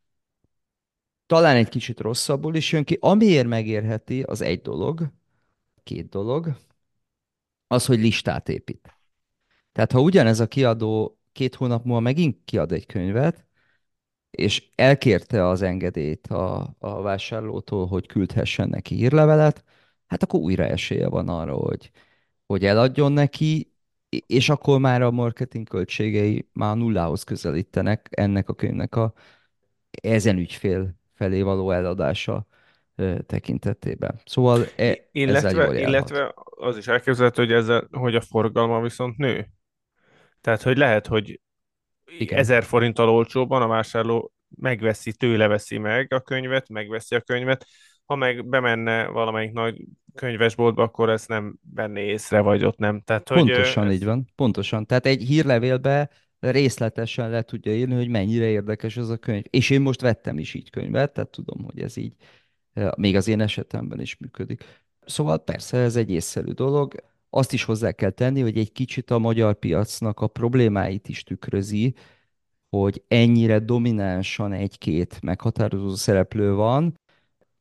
[1.26, 2.98] Talán egy kicsit rosszabbul is jön ki.
[3.02, 5.12] Amiért megérheti, az egy dolog,
[5.84, 6.58] két dolog,
[7.68, 8.98] az, hogy listát épít.
[9.72, 13.46] Tehát ha ugyanez a kiadó két hónap múlva megint kiad egy könyvet,
[14.32, 19.64] és elkérte az engedélyt a, a vásárlótól, hogy küldhessen neki hírlevelet,
[20.06, 21.92] hát akkor újra esélye van arra, hogy,
[22.46, 23.74] hogy eladjon neki,
[24.10, 29.14] és akkor már a marketing költségei már nullához közelítenek ennek a könyvnek a
[29.92, 32.46] ezen ügyfél felé való eladása
[33.26, 34.20] tekintetében.
[34.26, 35.90] Szóval e, ezzel Illetve, jól járhat.
[35.90, 39.48] illetve az is elképzelhető, hogy, ezzel, hogy a forgalma viszont nő.
[40.42, 41.42] Tehát, hogy lehet, hogy
[42.18, 42.40] Igen.
[42.40, 47.66] ezer forinttal olcsóban a vásárló megveszi, tőle veszi meg a könyvet, megveszi a könyvet,
[48.06, 49.86] ha meg bemenne valamelyik nagy
[50.16, 53.02] könyvesboltba, akkor ezt nem venné észre, vagy ott nem.
[53.02, 54.86] Tehát, hogy Pontosan ez, így van, pontosan.
[54.86, 56.10] Tehát egy hírlevélbe
[56.52, 59.44] részletesen le tudja írni, hogy mennyire érdekes ez a könyv.
[59.50, 62.16] És én most vettem is így könyvet, tehát tudom, hogy ez így
[62.74, 64.64] eh, még az én esetemben is működik.
[65.06, 66.96] Szóval persze ez egy észszerű dolog.
[67.30, 71.96] Azt is hozzá kell tenni, hogy egy kicsit a magyar piacnak a problémáit is tükrözi,
[72.70, 77.00] hogy ennyire dominánsan egy-két meghatározó szereplő van,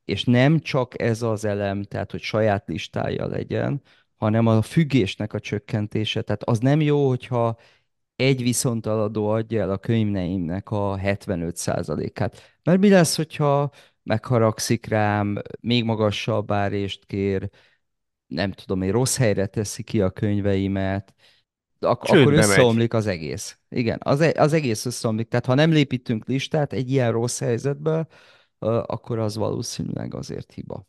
[0.04, 3.82] és nem csak ez az elem, tehát hogy saját listája legyen,
[4.16, 6.22] hanem a függésnek a csökkentése.
[6.22, 7.56] Tehát az nem jó, hogyha
[8.16, 12.58] egy viszontaladó adja el a könyvneimnek a 75%-át.
[12.62, 13.70] Mert mi lesz, hogyha
[14.02, 17.50] megharagszik rám, még magasabb árést kér,
[18.26, 21.14] nem tudom én, rossz helyre teszi ki a könyveimet,
[21.80, 22.42] ak- Csődbe akkor megy.
[22.42, 23.58] összeomlik az egész.
[23.68, 25.28] Igen, az, e- az egész összeomlik.
[25.28, 28.06] Tehát ha nem lépítünk listát egy ilyen rossz helyzetből,
[28.58, 30.86] ö, akkor az valószínűleg azért hiba.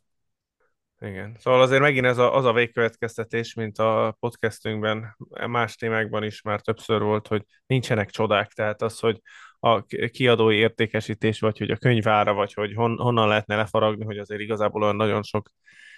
[1.00, 1.36] Igen.
[1.40, 5.18] Szóval azért megint ez a, az a végkövetkeztetés, mint a podcastünkben,
[5.48, 8.52] más témákban is már többször volt, hogy nincsenek csodák.
[8.52, 9.22] Tehát az, hogy
[9.60, 9.82] a
[10.12, 14.84] kiadói értékesítés, vagy hogy a könyvára, vagy hogy hon, honnan lehetne lefaragni, hogy azért igazából
[14.84, 15.50] olyan nagyon sok,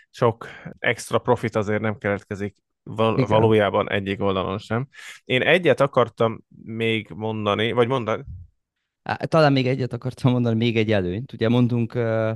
[0.09, 0.47] sok
[0.79, 3.29] extra profit azért nem keletkezik val- Igen.
[3.29, 4.87] valójában egyik oldalon sem.
[5.25, 8.23] Én egyet akartam még mondani, vagy mondani,
[9.27, 11.33] Talán még egyet akartam mondani, még egy előnyt.
[11.33, 12.31] Ugye mondtunk uh,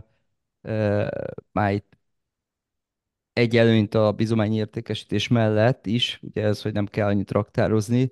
[0.62, 1.08] uh,
[1.52, 1.91] már itt
[3.34, 8.10] egy előnyt a bizományi értékesítés mellett is, ugye ez, hogy nem kell annyit raktározni.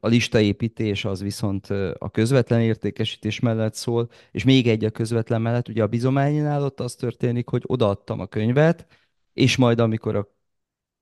[0.00, 1.66] A listaépítés az viszont
[1.98, 6.80] a közvetlen értékesítés mellett szól, és még egy a közvetlen mellett, ugye a bizománynál ott
[6.80, 8.86] az történik, hogy odaadtam a könyvet,
[9.32, 10.34] és majd amikor a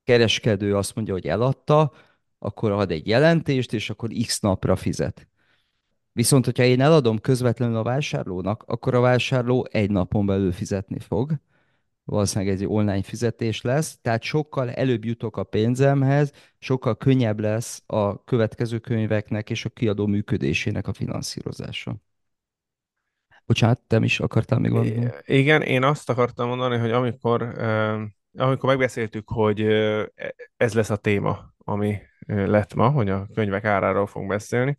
[0.04, 1.92] kereskedő azt mondja, hogy eladta,
[2.38, 5.28] akkor ad egy jelentést, és akkor x napra fizet.
[6.12, 11.32] Viszont, hogyha én eladom közvetlenül a vásárlónak, akkor a vásárló egy napon belül fizetni fog,
[12.04, 18.24] valószínűleg egy online fizetés lesz, tehát sokkal előbb jutok a pénzemhez, sokkal könnyebb lesz a
[18.24, 21.96] következő könyveknek és a kiadó működésének a finanszírozása.
[23.46, 25.22] Bocsánat, te is akartál még valamit?
[25.26, 27.42] Igen, én azt akartam mondani, hogy amikor,
[28.36, 29.62] amikor megbeszéltük, hogy
[30.56, 34.76] ez lesz a téma, ami lett ma, hogy a könyvek áráról fogunk beszélni,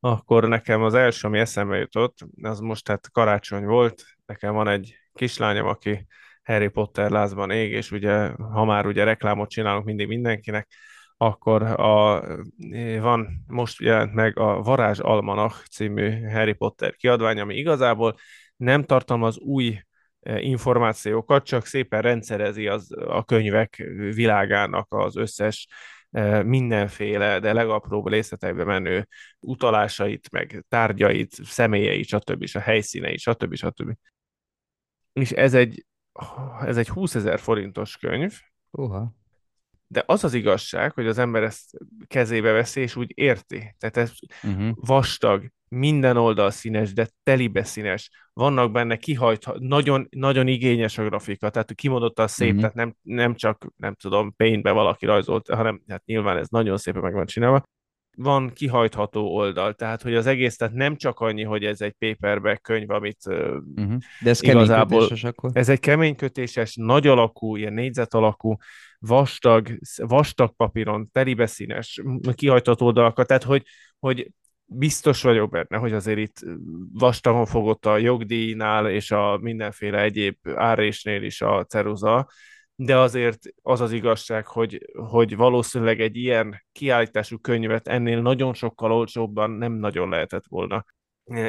[0.00, 4.94] akkor nekem az első, ami eszembe jutott, az most hát karácsony volt, nekem van egy
[5.12, 6.06] kislányom, aki
[6.50, 10.68] Harry Potter lázban ég, és ugye, ha már ugye reklámot csinálunk mindig mindenkinek,
[11.16, 12.22] akkor a,
[13.00, 18.14] van, most jelent meg a Varázs Almanach című Harry Potter kiadvány, ami igazából
[18.56, 19.82] nem tartalmaz új
[20.20, 23.76] e, információkat, csak szépen rendszerezi az, a könyvek
[24.14, 25.68] világának az összes
[26.10, 29.08] e, mindenféle, de legapróbb részletekbe menő
[29.40, 32.44] utalásait, meg tárgyait, személyeit, stb.
[32.52, 33.54] a helyszíneit, stb.
[33.54, 33.92] stb.
[35.12, 35.84] És ez egy,
[36.66, 38.32] ez egy 20 ezer forintos könyv,
[38.70, 39.12] Oha.
[39.86, 41.70] De az az igazság, hogy az ember ezt
[42.06, 43.74] kezébe veszi, és úgy érti.
[43.78, 44.12] Tehát ez
[44.42, 44.70] Uh-huh.
[44.74, 48.10] vastag, minden oldal színes, de telibe színes.
[48.32, 52.58] Vannak benne kihajt, nagyon, nagyon igényes a grafika, tehát kimondottan szép, Mhm.
[52.60, 57.02] tehát nem, nem csak, nem tudom, paintbe valaki rajzolt, hanem hát nyilván ez nagyon szépen
[57.02, 57.62] meg van csinálva.
[58.16, 62.62] Van kihajtható oldal, tehát hogy az egész, tehát nem csak annyi, hogy ez egy paperback
[62.62, 63.96] könyv, amit Uh-huh.
[64.20, 65.50] De ez Igazából- akkor?
[65.52, 68.56] ez egy keménykötéses, nagy alakú, ilyen négyzet alakú,
[68.98, 72.02] vastag, vastag papíron, telibe színes,
[72.34, 73.62] kihajtott oldalakat, tehát hogy,
[73.98, 74.30] hogy
[74.64, 76.36] biztos vagyok benne, hogy azért itt
[76.92, 82.28] vastagon fogott a jogdíjnál és a mindenféle egyéb árésnél is a ceruza,
[82.82, 88.92] de azért az az igazság, hogy, hogy valószínűleg egy ilyen kiállítású könyvet ennél nagyon sokkal
[88.92, 90.84] olcsóbban nem nagyon lehetett volna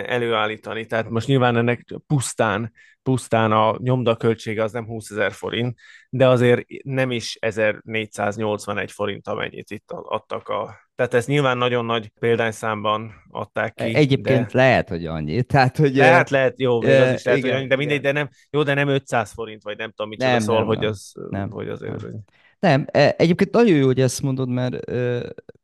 [0.06, 0.86] előállítani.
[0.86, 2.72] Tehát most nyilván ennek pusztán,
[3.04, 5.80] pusztán a nyomdaköltsége az nem 20 ezer forint,
[6.10, 10.76] de azért nem is 1481 forint, amennyit itt adtak a...
[11.02, 13.84] Tehát ez nyilván nagyon nagy példányszámban adták ki.
[13.84, 14.58] Egyébként de...
[14.58, 15.44] lehet, hogy annyi.
[15.44, 15.96] Tehát, hogy...
[15.96, 18.64] Lehet, lehet, jó, még az is lehet, igen, hogy annyi, de mindegy, de nem, jó,
[18.64, 21.70] de nem 500 forint, vagy nem tudom mit Nem, szól, nem, hogy az, Nem, hogy
[21.70, 22.02] azért...
[22.02, 22.24] nem.
[22.60, 24.92] Nem, e- egyébként nagyon jó, hogy ezt mondod, mert,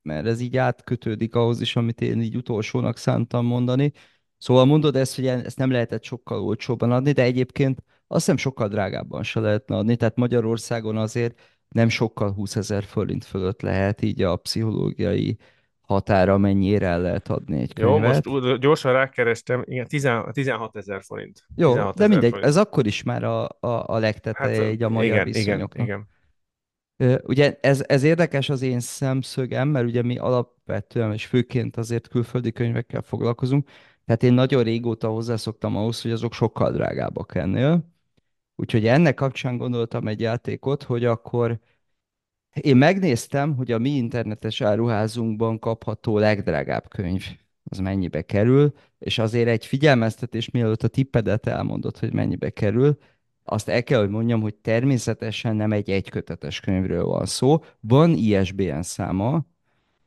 [0.02, 3.92] mert ez így átkötődik ahhoz is, amit én így utolsónak szántam mondani.
[4.38, 8.68] Szóval mondod ezt, hogy ezt nem lehetett sokkal olcsóbban adni, de egyébként azt hiszem sokkal
[8.68, 9.96] drágábban se lehetne adni.
[9.96, 11.40] Tehát Magyarországon azért
[11.70, 15.38] nem sokkal 20 ezer forint fölött lehet így a pszichológiai
[15.82, 18.26] határa mennyire el lehet adni egy Jó, könyvet.
[18.26, 21.46] most úgy gyorsan rákerestem, igen, 10 16 ezer forint.
[21.56, 22.48] Jó, 16 de mindegy, forint.
[22.48, 25.86] ez akkor is már a, a, a legteteje Hát, így a magyar igen, igen, viszonyoknak.
[25.88, 26.08] igen.
[26.98, 32.08] Ö, Ugye ez, ez érdekes az én szemszögem, mert ugye mi alapvetően és főként azért
[32.08, 33.70] külföldi könyvekkel foglalkozunk,
[34.06, 37.96] tehát én nagyon régóta hozzászoktam ahhoz, hogy azok sokkal drágábbak ennél.
[38.60, 41.60] Úgyhogy ennek kapcsán gondoltam egy játékot, hogy akkor
[42.62, 47.24] én megnéztem, hogy a mi internetes áruházunkban kapható legdrágább könyv
[47.64, 52.98] az mennyibe kerül, és azért egy figyelmeztetés, mielőtt a tippedet elmondod, hogy mennyibe kerül,
[53.50, 57.64] azt el kell, hogy mondjam, hogy természetesen nem egy egykötetes könyvről van szó.
[57.80, 59.46] Van ISBN száma,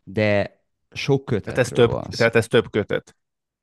[0.05, 2.17] de sok Tehát ez, több, van szó.
[2.17, 3.17] tehát ez több kötet.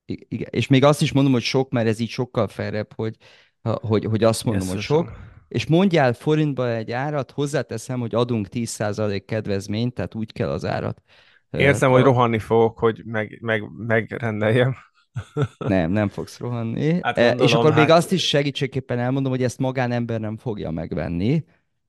[0.06, 0.48] Igen.
[0.52, 3.16] És még azt is mondom, hogy sok, mert ez így sokkal felrebb, hogy,
[3.62, 5.12] hogy, hogy azt mondom, hogy sok.
[5.48, 11.02] És mondjál forintba egy árat, hozzáteszem, hogy adunk 10% kedvezményt, tehát úgy kell az árat.
[11.52, 14.76] Érzem, hogy rohanni fogok, hogy meg, meg, megrendeljem.
[15.58, 17.00] Nem, nem fogsz rohanni.
[17.02, 20.38] Hát E, és gondolom, akkor még hát- azt is segítségképpen elmondom, hogy ezt magánember nem
[20.38, 21.44] fogja megvenni.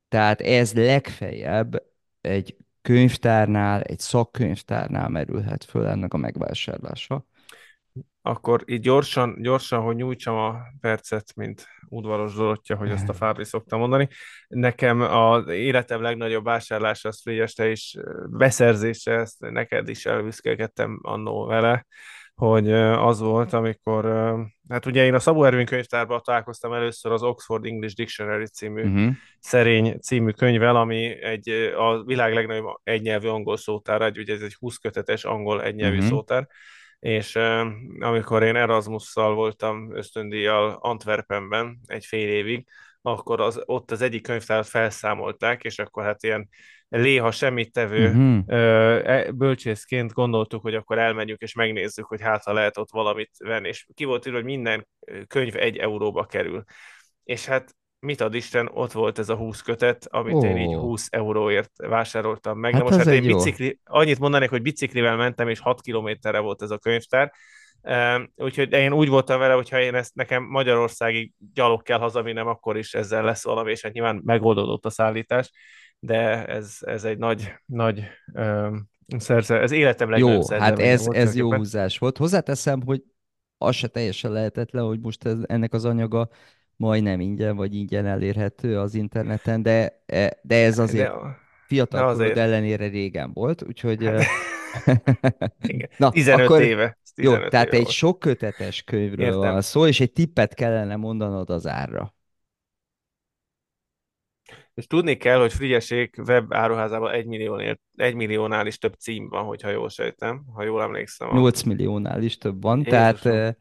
[0.09, 1.83] Tehát ez legfeljebb
[2.21, 7.27] egy könyvtárnál, egy szakkönyvtárnál merülhet föl ennek a megvásárlása.
[8.29, 13.45] Akkor így gyorsan, gyorsan, hogy nyújtsam a percet, mint udvaros Dorottya, hogy azt a Fábri
[13.45, 14.09] szokta mondani.
[14.49, 17.97] Nekem az életem legnagyobb vásárlása, az Frigyeste is
[18.31, 21.87] beszerzése, ezt neked is elviszkelkedtem annó vele,
[22.35, 24.05] hogy az volt, amikor,
[24.69, 29.13] hát ugye én a Szabó Ervin könyvtárban találkoztam először az Oxford English Dictionary című Uh-huh.
[29.41, 34.55] szerény című könyvvel, ami egy, a világ legnagyobb egynyelvű angol szótár, egy, ugye ez egy
[34.55, 36.07] 20 kötetes angol egynyelvű Mhm.
[36.07, 36.47] szótár,
[36.99, 37.39] és
[37.99, 42.67] amikor én Erasmusszal voltam ösztöndíjjal Antwerpenben egy fél évig,
[43.03, 46.49] akkor az, ott az egyik könyvtárat felszámolták, és akkor hát ilyen
[46.89, 48.43] léha semmit tevő Uh-huh.
[48.47, 53.69] ö, bölcsészként gondoltuk, hogy akkor elmegyünk és megnézzük, hogy hát ha lehet ott valamit venni,
[53.69, 54.89] és ki volt írva, hogy minden
[55.27, 56.65] könyv egy euróba kerül.
[57.25, 60.45] És hát mit ad Isten, ott volt ez a 20 kötet, amit oh.
[60.45, 60.81] én így Ó.
[60.81, 62.73] 20 euróért vásároltam meg.
[62.73, 63.37] Hát Na most hát én jó.
[63.37, 67.33] bicikli, annyit mondanék, hogy biciklivel mentem, és 6 kilométerre volt ez a könyvtár,
[68.37, 72.77] Úgyhogy én úgy voltam vele, hogy ha én ezt nekem Magyarországig gyalog kell hazavinnem, akkor
[72.77, 75.51] is ezzel lesz valami, és hát nyilván megoldódott a szállítás,
[75.99, 78.89] de ez, ez egy nagy, nagy um,
[79.19, 82.17] szerze, ez életem legnagyobb Jó, hát ez, volt, ez jó húzás volt.
[82.17, 83.03] Hozzáteszem, hogy
[83.59, 86.29] az se teljesen lehetetlen, hogy most ez, ennek az anyaga
[86.79, 92.07] majdnem ingyen, vagy ingyen elérhető az interneten, de, e, de ez azért de, fiatal de
[92.07, 92.37] azért...
[92.37, 94.05] ellenére régen volt, úgyhogy...
[94.05, 95.89] Hát, igen.
[95.97, 96.99] Na, 15 akkor, éve.
[97.15, 97.95] 15 jó, tehát éve egy volt.
[97.95, 99.41] sok kötetes könyvről Értem.
[99.41, 102.15] van szó, és egy tippet kellene mondanod az árra.
[104.75, 109.45] És tudni kell, hogy Frigyesék web áruházában egy, milliónél, egy milliónál is több cím van,
[109.45, 111.29] hogyha jól sejtem, ha jól emlékszem.
[111.33, 112.99] 8 milliónál is több van, Jézusom.
[112.99, 113.57] tehát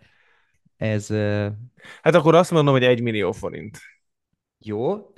[0.77, 1.07] ez...
[2.01, 3.79] Hát akkor azt mondom, hogy egy millió forint.
[4.59, 5.11] Jó,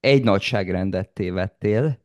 [0.00, 1.98] egy nagyságrendet tévedtél,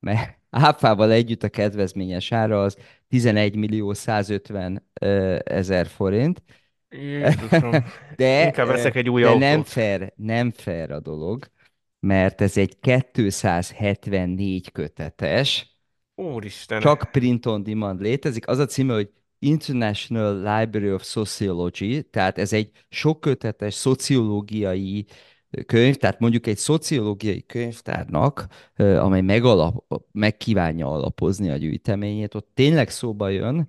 [0.00, 2.76] mert áfával együtt a kedvezményes ára az
[3.08, 4.86] 11 millió 150
[5.44, 6.42] ezer forint.
[6.88, 7.70] Jézusom.
[8.16, 9.42] De, Inkább veszek egy új de autót.
[9.42, 11.46] nem fair, nem fair a dolog,
[12.00, 15.70] mert ez egy 274 kötetes,
[16.20, 16.80] Úristen.
[16.80, 18.48] Csak print on demand létezik.
[18.48, 19.10] Az a címe, hogy
[19.42, 25.06] International Library of Sociology, tehát ez egy sokkötetes szociológiai
[25.66, 33.28] könyv, tehát mondjuk egy szociológiai könyvtárnak, amely megalap, megkívánja alapozni a gyűjteményét, ott tényleg szóba
[33.28, 33.68] jön,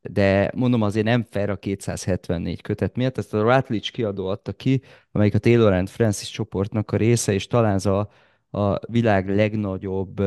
[0.00, 4.82] de mondom azért nem fair a 274 kötet miatt, ezt a Routledge kiadó adta ki,
[5.12, 8.10] amelyik a Taylor and Francis csoportnak a része, és talán az a,
[8.50, 10.20] a világ legnagyobb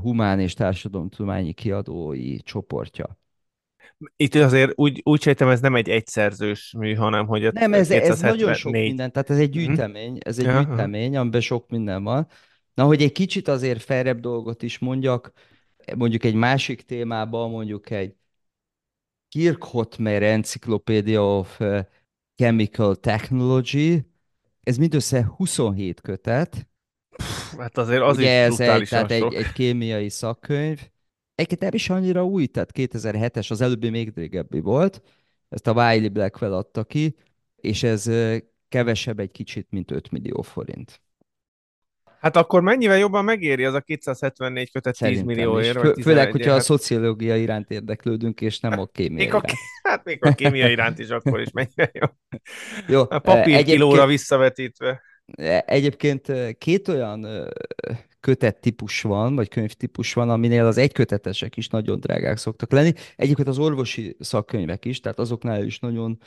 [0.00, 3.19] humán és társadalomtudományi kiadói csoportja.
[4.16, 7.90] Itt azért úgy, úgy sejtem, ez nem egy egyszerzős mű, hanem hogy a Nem, ez,
[7.90, 9.58] ez nagyon sok minden, tehát ez egy mhm.
[9.58, 10.66] gyűjtemény, ez egy uh-huh.
[10.66, 12.28] gyűjtemény, amiben sok minden van.
[12.74, 15.32] Na, hogy egy kicsit azért felrebb dolgot is mondjak,
[15.96, 18.14] mondjuk egy másik témában, mondjuk egy
[19.28, 21.80] Kirkhotmer Encyclopedia of uh,
[22.36, 24.02] Chemical Technology,
[24.62, 26.68] ez mindössze 27 kötet.
[27.58, 30.88] Hát azért az Ugye is ez egy, tehát egy, egy kémiai szakkönyv,
[31.40, 35.02] Egyébként nem is annyira új, tehát 2007-es, az előbbi még régebbi volt,
[35.48, 37.16] ezt a Wiley Blackwell adta ki,
[37.56, 38.10] és ez
[38.68, 41.00] kevesebb egy kicsit, mint 5 millió forint.
[42.20, 45.80] Hát akkor mennyivel jobban megéri az a 274 kötet Szerintem 10 millióért?
[45.80, 46.58] Fő, főleg, hogyha hát...
[46.58, 49.44] a szociológia iránt érdeklődünk, és nem a kémia még iránt.
[49.44, 49.54] A,
[49.88, 52.06] hát még a kémia iránt is akkor is mennyivel jó.
[52.88, 53.66] jó a papír egyébként...
[53.66, 55.02] kilóra visszavetítve.
[55.66, 57.48] Egyébként két olyan
[58.20, 62.92] kötet típus van, vagy könyvtípus van, aminél az egykötetesek is nagyon drágák szoktak lenni.
[63.16, 66.18] Egyébként az orvosi szakkönyvek is, tehát azoknál is nagyon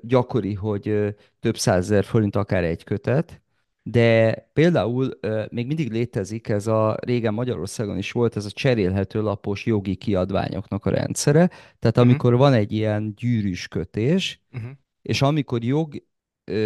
[0.00, 3.42] gyakori, hogy több százezer forint akár egy kötet,
[3.82, 5.18] de például
[5.50, 10.86] még mindig létezik ez a, régen Magyarországon is volt, ez a cserélhető lapos jogi kiadványoknak
[10.86, 11.46] a rendszere,
[11.78, 12.08] tehát mhm.
[12.08, 12.48] amikor uh-huh.
[12.48, 14.70] van egy ilyen gyűrűs kötés, uh-huh.
[15.02, 16.02] és amikor jog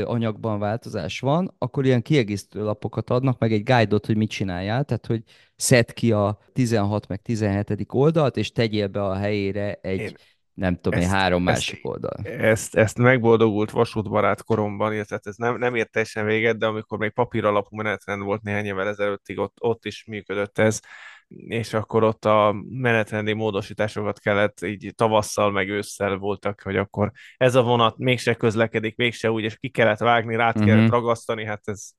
[0.04, 5.06] anyagban változás van, akkor ilyen kiegészítő lapokat adnak, meg egy guide-ot, hogy mit csináljál, tehát
[5.06, 5.22] hogy
[5.56, 7.86] szed ki a 16 meg 17.
[7.88, 10.16] oldalt, és tegyél be a helyére egy, én
[10.56, 12.16] nem tudom én, három ezt, másik oldal.
[12.24, 17.10] Ezt, ezt megboldogult vasútbarát koromban, illetve ez nem, nem ért teljesen véget, de amikor még
[17.10, 20.80] papír alapú menetrend volt néhány évvel ezelőttig, ott, ott is működött ez,
[21.28, 27.54] és akkor ott a menetrendi módosításokat kellett, így tavasszal meg ősszel voltak, hogy akkor ez
[27.54, 30.64] a vonat mégse közlekedik, mégse úgy, és ki kellett vágni, rá uh-huh.
[30.64, 31.90] kellett ragasztani, hát ez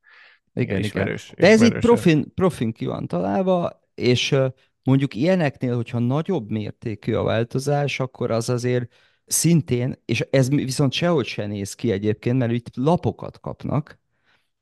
[0.54, 1.32] igen, ismerős.
[1.32, 1.36] Igen.
[1.38, 4.36] De ez így profin, profin ki van találva, és
[4.84, 8.94] mondjuk ilyeneknél, hogyha nagyobb mértékű a változás, akkor az azért
[9.26, 14.00] szintén, és ez viszont sehogy se néz ki egyébként, mert itt lapokat kapnak,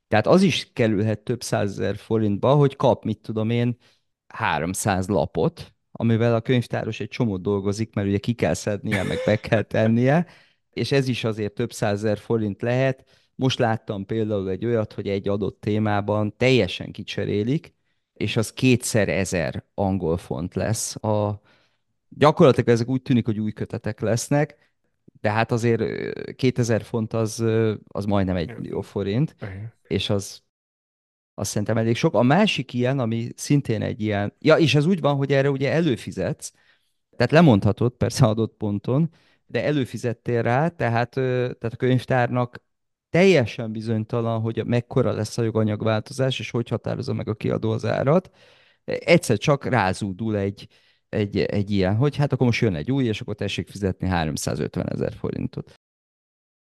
[0.08, 3.76] tehát az is kerülhet több százezer forintba, hogy kap, mit tudom én,
[4.28, 9.36] 300 lapot, amivel a könyvtáros egy csomót dolgozik, mert ugye ki kell szednie, meg be
[9.36, 10.26] kell tennie,
[10.70, 13.04] és ez is azért több százezer forint lehet.
[13.34, 17.74] Most láttam például egy olyat, hogy egy adott témában teljesen kicserélik,
[18.12, 21.04] és az kétszer ezer angol font lesz.
[21.04, 21.40] A...
[22.08, 24.56] Gyakorlatilag ezek úgy tűnik, hogy új kötetek lesznek,
[25.20, 25.82] de hát azért
[26.36, 27.44] 2000 font az,
[27.88, 29.36] az majdnem egy millió forint,
[29.82, 30.42] és az
[31.38, 32.14] azt szerintem elég sok.
[32.14, 35.72] A másik ilyen, ami szintén egy ilyen, ja, és ez úgy van, hogy erre ugye
[35.72, 36.52] előfizetsz,
[37.16, 39.10] tehát lemondhatod persze adott ponton,
[39.46, 42.62] de előfizettél rá, tehát, tehát a könyvtárnak
[43.10, 48.30] teljesen bizonytalan, hogy mekkora lesz a joganyagváltozás, és hogy határozza meg a kiadó az árat.
[48.84, 50.68] Egyszer csak rázúdul egy,
[51.08, 54.88] egy, egy ilyen, hogy hát akkor most jön egy új, és akkor tessék fizetni 350
[54.88, 55.74] ezer forintot.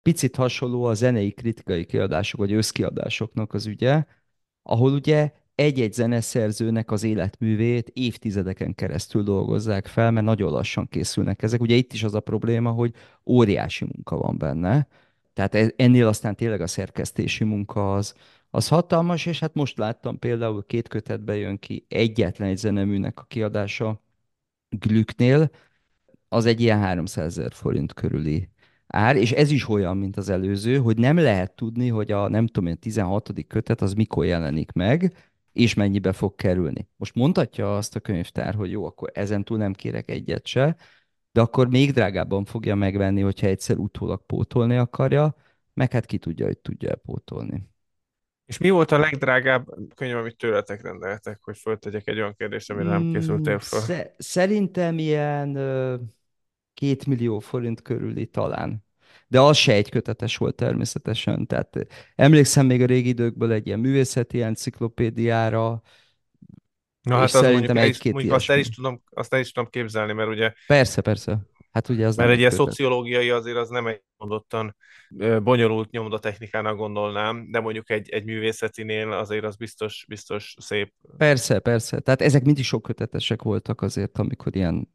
[0.02, 4.06] Picit hasonló a zenei kritikai kiadások, vagy összkiadásoknak az ügye,
[4.64, 11.62] ahol ugye egy-egy zeneszerzőnek az életművét évtizedeken keresztül dolgozzák fel, mert nagyon lassan készülnek ezek.
[11.62, 12.94] Ugye itt is az a probléma, hogy
[13.26, 14.88] óriási munka van benne,
[15.34, 18.16] tehát e- ennél aztán tényleg a szerkesztési munka az,
[18.50, 23.24] az hatalmas, és hát most láttam például két kötetbe jön ki egyetlen egy zeneműnek a
[23.24, 24.02] kiadása
[24.70, 25.50] Glücknél,
[26.30, 28.50] az egy ilyen 300 ezer forint körüli
[28.94, 32.48] ár, és ez is olyan, mint az előző, hogy nem lehet tudni, hogy a nem
[32.48, 33.32] tudom én 16.
[33.48, 35.14] kötet az mikor jelenik meg,
[35.52, 36.88] és mennyibe fog kerülni.
[36.96, 40.76] Most mondhatja azt a könyvtár, hogy jó, akkor ezen túl nem kérek egyet se,
[41.32, 45.36] de akkor még drágábban fogja megvenni, hogyha egyszer utólag pótolni akarja,
[45.74, 47.72] meg hát ki tudja, hogy tudja pótolni.
[48.46, 52.90] És mi volt a legdrágább könyv, amit tőletek rendeltek, hogy föltegyek egy olyan kérdést, amire
[52.90, 53.80] nem készültél fel?
[53.80, 55.58] Sze- szerintem ilyen
[56.84, 58.86] ö, két millió forint körüli talán.
[59.28, 61.48] De az se egy kötetes volt természetesen.
[61.48, 65.82] Tehát emlékszem még a régi időkből egy ilyen művészeti enciklopédiára,
[67.02, 70.14] Na hát az szerintem egy-két mondjuk azt, el is tudom, azt el is tudom képzelni,
[70.14, 71.40] mert ugye Persze, persze.
[71.72, 74.76] Hát ugye az Mert egy ilyen szociológiai azért az nem egy mondottan
[75.44, 80.94] bonyolult nyomdatechnikának gondolnám, de mondjuk egy, egy művészetinél azért az biztos, biztos szép.
[81.18, 82.00] Persze, persze.
[82.00, 84.94] Tehát ezek mindig sok kötetesek voltak azért, amikor ilyen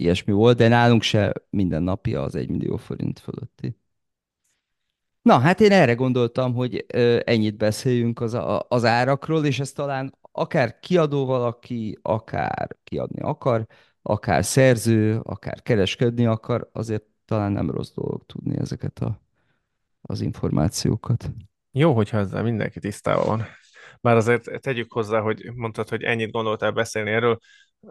[0.00, 3.76] ilyesmi volt, de nálunk se minden napja az egy millió forint fölötti.
[5.22, 6.86] Na, hát én erre gondoltam, hogy
[7.24, 13.66] ennyit beszéljünk az, a, az árakról, és ez talán akár kiadó valaki, akár kiadni akar,
[14.02, 19.20] akár szerző, akár kereskedni akar, azért talán nem rossz dolog tudni ezeket a,
[20.00, 21.30] az információkat.
[21.72, 23.44] Jó, hogyha ezzel mindenki tisztában van.
[24.00, 27.38] Bár azért tegyük hozzá, hogy mondtad, hogy ennyit gondoltál beszélni erről,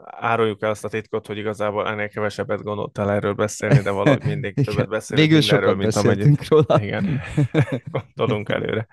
[0.06, 4.54] áruljuk el azt a titkot, hogy igazából ennél kevesebbet gondoltál erről beszélni, de valahogy mindig
[4.66, 6.82] többet beszélünk Végül mindenről, mint amennyit róla.
[6.82, 7.22] igen,
[7.96, 8.88] gondolunk előre.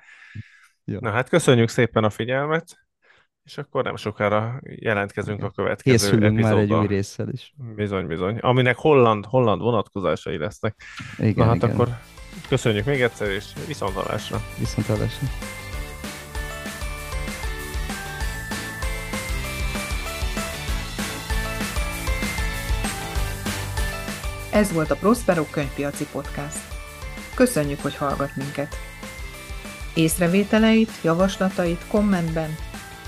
[0.85, 0.99] Jó.
[1.01, 2.79] Na hát köszönjük szépen a figyelmet,
[3.45, 6.81] és akkor nem sokára jelentkezünk a következő Készülünk már egy epizóddal.
[6.81, 7.53] új résszel is.
[7.77, 8.39] Bizony, bizony.
[8.39, 10.83] Aminek holland, holland vonatkozásai lesznek.
[11.19, 11.71] Igen, Na hát igen.
[11.71, 11.89] akkor
[12.49, 14.41] köszönjük még egyszer, és viszontalásra.
[14.59, 14.89] Viszont
[24.55, 26.59] Ez volt a Prospero könyvpiaci podcast.
[27.35, 28.77] Köszönjük, hogy hallgat minket.
[29.95, 32.57] Észrevételeit, javaslatait kommentben,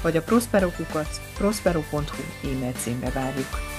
[0.03, 3.76] vagy a prosperokukac prospero.hu e-mail címre várjuk.